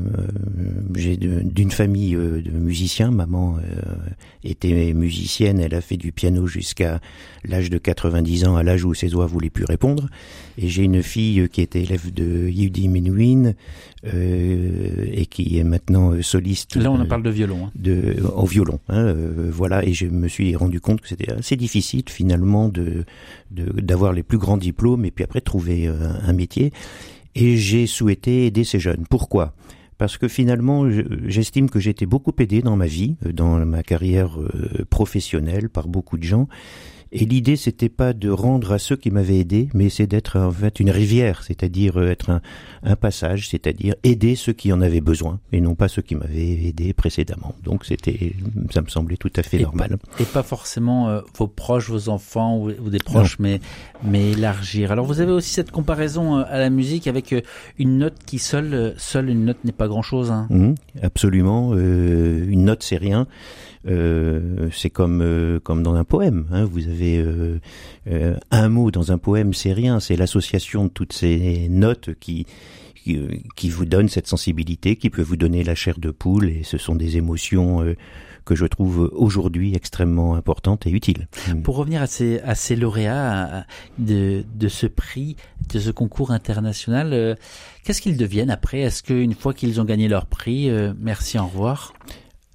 j'ai 0.96 1.18
d'une 1.18 1.72
famille 1.72 2.16
euh, 2.16 2.42
de 2.42 2.52
musiciens. 2.52 3.12
Maman 3.12 3.58
euh, 3.58 3.62
était 4.44 4.94
musicienne. 4.94 5.60
Elle 5.60 5.74
a 5.74 5.82
fait 5.82 5.98
du 5.98 6.12
piano 6.12 6.48
jusqu'à 6.48 7.00
l'âge 7.46 7.70
de 7.70 7.78
90 7.78 8.46
ans, 8.46 8.56
à 8.56 8.64
l'âge 8.64 8.84
où 8.84 8.94
ses 8.94 9.14
oies 9.16 9.26
voulaient 9.26 9.50
plus 9.50 9.66
répondre. 9.66 10.08
Et 10.58 10.68
j'ai 10.68 10.84
une 10.84 11.02
fille 11.02 11.48
qui 11.50 11.62
était 11.62 11.82
élève 11.82 12.14
de 12.14 12.50
Yudi 12.50 12.90
Menuhin 12.90 13.54
euh, 14.06 15.06
et 15.12 15.26
qui 15.26 15.58
est 15.58 15.64
maintenant 15.64 16.22
soliste. 16.22 16.76
Là, 16.76 16.92
on 16.92 17.00
en 17.00 17.06
parle 17.06 17.24
de 17.24 17.30
violon. 17.30 17.68
Hein. 17.68 17.72
De, 17.76 18.18
au 18.36 18.46
violon. 18.46 18.80
Hein, 18.90 19.16
voilà. 19.50 19.86
Et 19.86 19.94
je 19.94 20.08
me 20.08 20.28
suis 20.28 20.56
rendu 20.56 20.82
compte 20.82 21.02
que 21.02 21.08
c'était 21.08 21.32
assez 21.32 21.56
difficile 21.56 22.04
finalement 22.08 22.70
de 22.70 23.06
d'avoir 23.52 24.14
les 24.14 24.24
plus 24.24 24.38
grands 24.38 24.58
diplômes 24.58 25.04
et 25.04 25.12
puis 25.12 25.26
après 25.26 25.42
trouver 25.42 25.88
un 25.88 26.34
métier 26.34 26.72
et 27.36 27.58
j'ai 27.58 27.88
souhaité 27.88 28.46
aider 28.46 28.64
ces 28.64 28.80
jeunes. 28.80 29.06
Pourquoi? 29.10 29.54
Parce 29.98 30.18
que 30.18 30.28
finalement, 30.28 30.90
j'estime 31.28 31.70
que 31.70 31.80
j'ai 31.80 31.92
été 31.92 32.08
beaucoup 32.08 32.34
aidé 32.40 32.62
dans 32.62 32.76
ma 32.76 32.88
vie, 32.88 33.18
euh, 33.26 33.34
dans 33.34 33.64
ma 33.66 33.84
carrière 33.84 34.40
euh, 34.40 34.84
professionnelle, 34.90 35.70
par 35.70 35.88
beaucoup 35.88 36.18
de 36.18 36.24
gens, 36.24 36.48
et 37.14 37.26
l'idée, 37.26 37.58
c'était 37.58 37.90
pas 37.90 38.14
de 38.14 38.30
rendre 38.30 38.72
à 38.72 38.80
ceux 38.80 38.96
qui 38.96 39.12
m'avaient 39.12 39.40
aidé, 39.40 39.68
mais 39.74 39.90
c'est 39.90 40.08
d'être 40.08 40.40
en 40.40 40.52
fait 40.52 40.80
une 40.80 40.90
rivière, 40.90 41.44
c'est-à-dire 41.44 42.00
euh, 42.00 42.10
être 42.10 42.30
un, 42.30 42.42
un 42.84 42.96
passage, 42.96 43.50
c'est-à-dire 43.50 43.96
aider 44.04 44.36
ceux 44.36 44.54
qui 44.54 44.72
en 44.72 44.80
avaient 44.80 45.02
besoin, 45.02 45.42
et 45.52 45.60
non 45.60 45.76
pas 45.76 45.90
ceux 45.90 46.02
qui 46.02 46.16
m'avaient 46.16 46.68
aidé 46.68 46.94
précédemment. 46.94 47.54
Donc 47.66 47.84
c'était, 47.84 48.32
ça 48.70 48.82
me 48.82 48.88
semblait 48.88 49.18
tout 49.18 49.32
à 49.36 49.44
fait 49.44 49.60
normal. 49.60 49.98
et 50.22 50.24
pas 50.24 50.42
forcément 50.42 51.10
euh, 51.10 51.20
vos 51.38 51.48
proches, 51.48 51.90
vos 51.90 52.08
enfants 52.08 52.58
ou, 52.58 52.90
des 52.90 53.00
proches, 53.00 53.40
mais 53.40 53.60
mais 54.04 54.32
élargir. 54.32 54.94
Alors 54.94 55.06
vous 55.06 55.20
avez 55.20 55.34
aussi 55.34 55.50
cette 55.50 55.72
comparaison 55.72 56.38
euh, 56.38 56.44
à 56.48 56.60
la 56.60 56.70
musique 56.70 57.08
avec 57.08 57.36
une 57.78 57.98
note 57.98 58.20
qui 58.26 58.40
seule, 58.40 58.94
seule 58.98 59.30
une 59.30 59.44
note 59.44 59.58
n'est 59.66 59.74
pas 59.74 59.90
grand-chose. 59.90 60.32
Hein. 60.32 60.48
Mmh, 60.50 60.76
absolument, 61.02 61.76
une 61.76 62.64
note 62.64 62.84
c'est 62.84 62.98
rien. 62.98 63.28
Euh, 63.88 64.70
c'est 64.72 64.90
comme 64.90 65.22
euh, 65.22 65.60
comme 65.60 65.84
dans 65.84 65.96
un 65.96 66.04
poème. 66.04 66.46
Hein. 66.52 66.66
Vous 66.66 66.88
avez 66.88 67.18
euh, 67.18 67.60
un 68.52 68.70
mot 68.70 68.92
dans 68.92 69.12
un 69.12 69.18
poème, 69.18 69.54
c'est 69.54 69.74
rien. 69.74 70.00
C'est 70.00 70.16
l'association 70.16 70.86
de 70.86 70.90
toutes 70.90 71.14
ces 71.14 71.68
notes 71.70 72.12
qui, 72.20 72.46
qui, 73.04 73.70
vous 73.70 73.86
donne 73.86 74.10
cette 74.10 74.28
sensibilité, 74.28 74.96
qui 74.96 75.10
peut 75.10 75.24
vous 75.24 75.38
donner 75.38 75.64
la 75.64 75.76
chair 75.76 75.98
de 75.98 76.12
poule, 76.12 76.50
et 76.50 76.64
ce 76.64 76.78
sont 76.78 76.96
des 76.96 77.18
émotions 77.18 77.96
que 78.46 78.56
je 78.56 78.66
trouve 78.66 79.10
aujourd'hui 79.14 79.76
extrêmement 79.76 80.36
importantes 80.36 80.86
et 80.86 80.92
utiles. 80.92 81.28
Pour 81.64 81.78
revenir 81.78 82.02
à 82.04 82.08
ces, 82.08 82.40
à 82.42 82.54
ces 82.54 82.76
lauréats 82.76 83.66
de, 83.98 84.44
de 84.56 84.68
ce 84.68 84.86
prix, 84.86 85.36
de 85.74 85.80
ce 85.80 85.90
concours 85.90 86.30
international, 86.30 87.38
qu'est-ce 87.84 88.02
qu'ils 88.02 88.18
deviennent 88.18 88.52
après? 88.52 88.82
Est-ce 88.82 89.02
qu'une 89.02 89.34
fois 89.34 89.56
qu'ils 89.56 89.82
ont 89.82 89.86
gagné 89.86 90.08
leur 90.08 90.28
prix, 90.28 90.70
merci, 91.00 91.40
au 91.40 91.46
revoir 91.46 91.94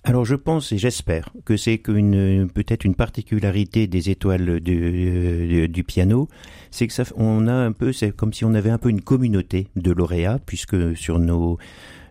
alors 0.06 0.24
je 0.24 0.36
pense 0.36 0.70
et 0.70 0.78
j'espère 0.78 1.30
que 1.44 1.56
c'est 1.56 1.78
qu'une 1.78 2.48
peut-être 2.54 2.84
une 2.84 2.94
particularité 2.94 3.88
des 3.88 4.08
étoiles 4.08 4.60
du, 4.60 5.68
du 5.68 5.82
piano, 5.82 6.28
c'est 6.70 6.86
que 6.86 6.92
ça 6.92 7.02
on 7.16 7.48
a 7.48 7.52
un 7.52 7.72
peu 7.72 7.92
c'est 7.92 8.12
comme 8.12 8.32
si 8.32 8.44
on 8.44 8.54
avait 8.54 8.70
un 8.70 8.78
peu 8.78 8.88
une 8.88 9.00
communauté 9.00 9.66
de 9.74 9.90
lauréats 9.90 10.38
puisque 10.46 10.96
sur 10.96 11.18
nos 11.18 11.58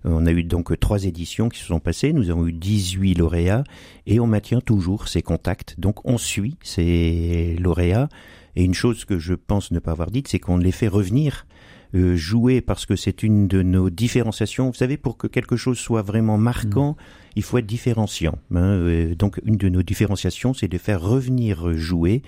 on 0.04 0.26
a 0.26 0.32
eu 0.34 0.44
donc 0.44 0.78
trois 0.78 1.06
éditions 1.06 1.48
qui 1.48 1.58
se 1.58 1.68
sont 1.68 1.80
passées, 1.80 2.12
nous 2.12 2.30
avons 2.30 2.46
eu 2.46 2.52
18 2.52 3.14
lauréats 3.14 3.64
et 4.08 4.20
on 4.20 4.28
maintient 4.28 4.60
toujours 4.60 5.08
ces 5.08 5.22
contacts. 5.22 5.80
Donc 5.80 6.06
on 6.06 6.18
suit 6.18 6.58
ces 6.62 7.56
lauréats 7.62 8.10
et 8.58 8.66
une 8.66 8.74
chose 8.74 9.06
que 9.06 9.20
je 9.20 9.36
pense 9.36 9.72
ne 9.72 9.80
pas 9.80 9.92
avoir 9.92 10.12
dite, 10.12 10.28
c'est 10.28 10.40
qu'on 10.40 10.58
les 10.58 10.74
fait 10.74 10.90
revenir 10.90 11.46
euh, 11.96 12.16
jouer 12.18 12.60
parce 12.60 12.86
que 12.86 12.98
c'est 12.98 13.24
une 13.24 13.48
de 13.48 13.62
nos 13.62 13.90
différenciations. 13.90 14.68
Vous 14.68 14.76
savez, 14.76 14.98
pour 14.98 15.18
que 15.18 15.28
quelque 15.28 15.56
chose 15.56 15.78
soit 15.78 16.02
vraiment 16.02 16.38
marquant, 16.38 16.92
mm. 16.92 16.96
il 17.38 17.44
faut 17.44 17.58
être 17.58 17.66
différenciant. 17.66 18.38
Hein. 18.54 18.58
Euh, 18.58 19.16
donc, 19.16 19.40
une 19.46 19.56
de 19.56 19.70
nos 19.70 19.82
différenciations, 19.82 20.54
c'est 20.54 20.68
de 20.68 20.78
faire 20.78 21.02
revenir 21.02 21.74
jouer. 21.78 22.22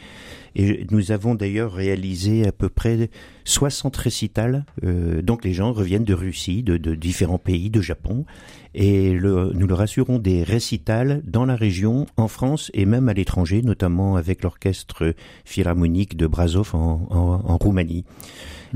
Et 0.56 0.88
nous 0.90 1.12
avons 1.12 1.36
d'ailleurs 1.36 1.74
réalisé 1.74 2.48
à 2.48 2.54
peu 2.54 2.70
près 2.70 3.10
60 3.44 3.96
récitals. 3.98 4.66
Euh, 4.86 5.22
donc, 5.22 5.44
les 5.44 5.54
gens 5.54 5.74
reviennent 5.74 6.06
de 6.06 6.14
Russie, 6.14 6.64
de, 6.64 6.78
de 6.78 6.96
différents 6.96 7.38
pays, 7.38 7.70
de 7.70 7.82
Japon, 7.82 8.26
et 8.74 9.12
le, 9.12 9.52
nous 9.54 9.68
leur 9.68 9.82
assurons 9.82 10.18
des 10.18 10.44
récitals 10.44 11.22
dans 11.26 11.46
la 11.46 11.56
région, 11.56 12.06
en 12.16 12.30
France 12.30 12.72
et 12.74 12.86
même 12.86 13.10
à 13.10 13.14
l'étranger, 13.14 13.62
notamment 13.64 14.16
avec 14.16 14.44
l'orchestre 14.44 15.14
philharmonique 15.44 16.16
de 16.16 16.26
Brasov 16.26 16.74
en, 16.74 17.08
en, 17.10 17.52
en 17.52 17.58
Roumanie. 17.58 18.06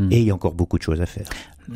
Et 0.10 0.20
il 0.20 0.26
y 0.26 0.32
a 0.32 0.34
encore 0.34 0.54
beaucoup 0.54 0.78
de 0.78 0.84
choses 0.84 1.02
à 1.02 1.06
faire. 1.06 1.28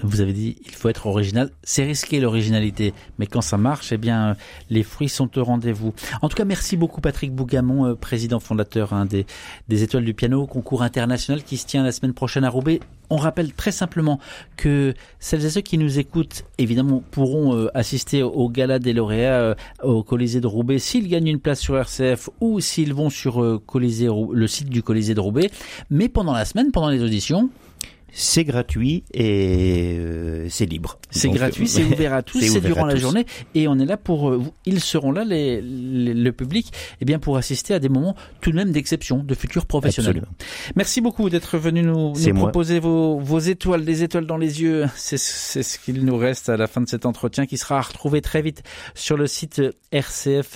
Vous 0.03 0.19
avez 0.19 0.33
dit, 0.33 0.57
il 0.65 0.73
faut 0.73 0.89
être 0.89 1.05
original. 1.05 1.51
C'est 1.63 1.83
risqué 1.83 2.19
l'originalité, 2.19 2.93
mais 3.17 3.27
quand 3.27 3.41
ça 3.41 3.57
marche, 3.57 3.91
eh 3.91 3.97
bien, 3.97 4.35
les 4.69 4.83
fruits 4.83 5.09
sont 5.09 5.37
au 5.37 5.43
rendez-vous. 5.43 5.93
En 6.21 6.29
tout 6.29 6.35
cas, 6.35 6.43
merci 6.43 6.75
beaucoup 6.75 7.01
Patrick 7.01 7.31
Bougamon, 7.31 7.85
euh, 7.85 7.95
président 7.95 8.39
fondateur 8.39 8.93
hein, 8.93 9.05
des, 9.05 9.25
des 9.67 9.83
Étoiles 9.83 10.03
du 10.03 10.13
Piano, 10.13 10.47
concours 10.47 10.81
international 10.81 11.43
qui 11.43 11.57
se 11.57 11.65
tient 11.65 11.83
la 11.83 11.91
semaine 11.91 12.13
prochaine 12.13 12.43
à 12.43 12.49
Roubaix. 12.49 12.79
On 13.09 13.17
rappelle 13.17 13.53
très 13.53 13.71
simplement 13.71 14.19
que 14.57 14.95
celles 15.19 15.45
et 15.45 15.49
ceux 15.49 15.61
qui 15.61 15.77
nous 15.77 15.99
écoutent, 15.99 16.43
évidemment, 16.57 17.03
pourront 17.11 17.55
euh, 17.55 17.69
assister 17.77 18.23
au 18.23 18.49
gala 18.49 18.79
des 18.79 18.93
lauréats 18.93 19.39
euh, 19.39 19.55
au 19.83 20.03
Colisée 20.03 20.41
de 20.41 20.47
Roubaix 20.47 20.79
s'ils 20.79 21.07
gagnent 21.07 21.27
une 21.27 21.39
place 21.39 21.59
sur 21.59 21.77
RCF 21.77 22.29
ou 22.41 22.59
s'ils 22.59 22.93
vont 22.93 23.09
sur 23.09 23.41
le 23.41 24.47
site 24.47 24.69
du 24.69 24.81
Colisée 24.81 25.13
de 25.13 25.19
Roubaix. 25.19 25.51
Mais 25.89 26.09
pendant 26.09 26.33
la 26.33 26.45
semaine, 26.45 26.71
pendant 26.71 26.89
les 26.89 27.03
auditions, 27.03 27.49
c'est 28.17 28.45
gratuit 28.45 29.03
et 29.13 29.97
euh, 29.99 30.47
c'est 30.49 30.65
libre. 30.65 30.99
C'est 31.11 31.29
gratuit, 31.29 31.67
c'est 31.67 31.83
ouvert 31.93 32.13
à 32.13 32.23
tous, 32.23 32.39
c'est 32.39 32.61
durant 32.61 32.85
la 32.85 32.95
journée 32.95 33.25
et 33.53 33.67
on 33.67 33.77
est 33.77 33.85
là 33.85 33.97
pour 33.97 34.29
euh, 34.29 34.41
ils 34.65 34.79
seront 34.79 35.11
là 35.11 35.25
les, 35.25 35.61
le 35.61 36.31
public 36.31 36.71
eh 37.01 37.05
bien 37.05 37.19
pour 37.19 37.35
assister 37.35 37.73
à 37.73 37.79
des 37.79 37.89
moments 37.89 38.15
tout 38.39 38.51
de 38.51 38.55
même 38.55 38.71
d'exception 38.71 39.21
de 39.21 39.35
futurs 39.35 39.65
professionnels. 39.65 40.23
Merci 40.77 41.01
beaucoup 41.01 41.29
d'être 41.29 41.57
venu 41.57 41.83
nous, 41.83 42.13
nous 42.13 42.33
proposer 42.33 42.79
vos, 42.79 43.19
vos 43.19 43.39
étoiles, 43.39 43.83
des 43.83 44.03
étoiles 44.03 44.27
dans 44.27 44.37
les 44.37 44.61
yeux. 44.61 44.85
C'est 44.95 45.17
ce 45.17 45.77
qu'il 45.77 46.05
nous 46.05 46.17
reste 46.17 46.47
à 46.47 46.55
la 46.55 46.67
fin 46.67 46.79
de 46.79 46.87
cet 46.87 47.05
entretien 47.05 47.45
qui 47.45 47.57
sera 47.57 47.81
retrouvé 47.81 48.21
très 48.21 48.41
vite 48.41 48.63
sur 48.93 49.17
le 49.17 49.27
site 49.27 49.61
rcf.fr. 49.91 50.55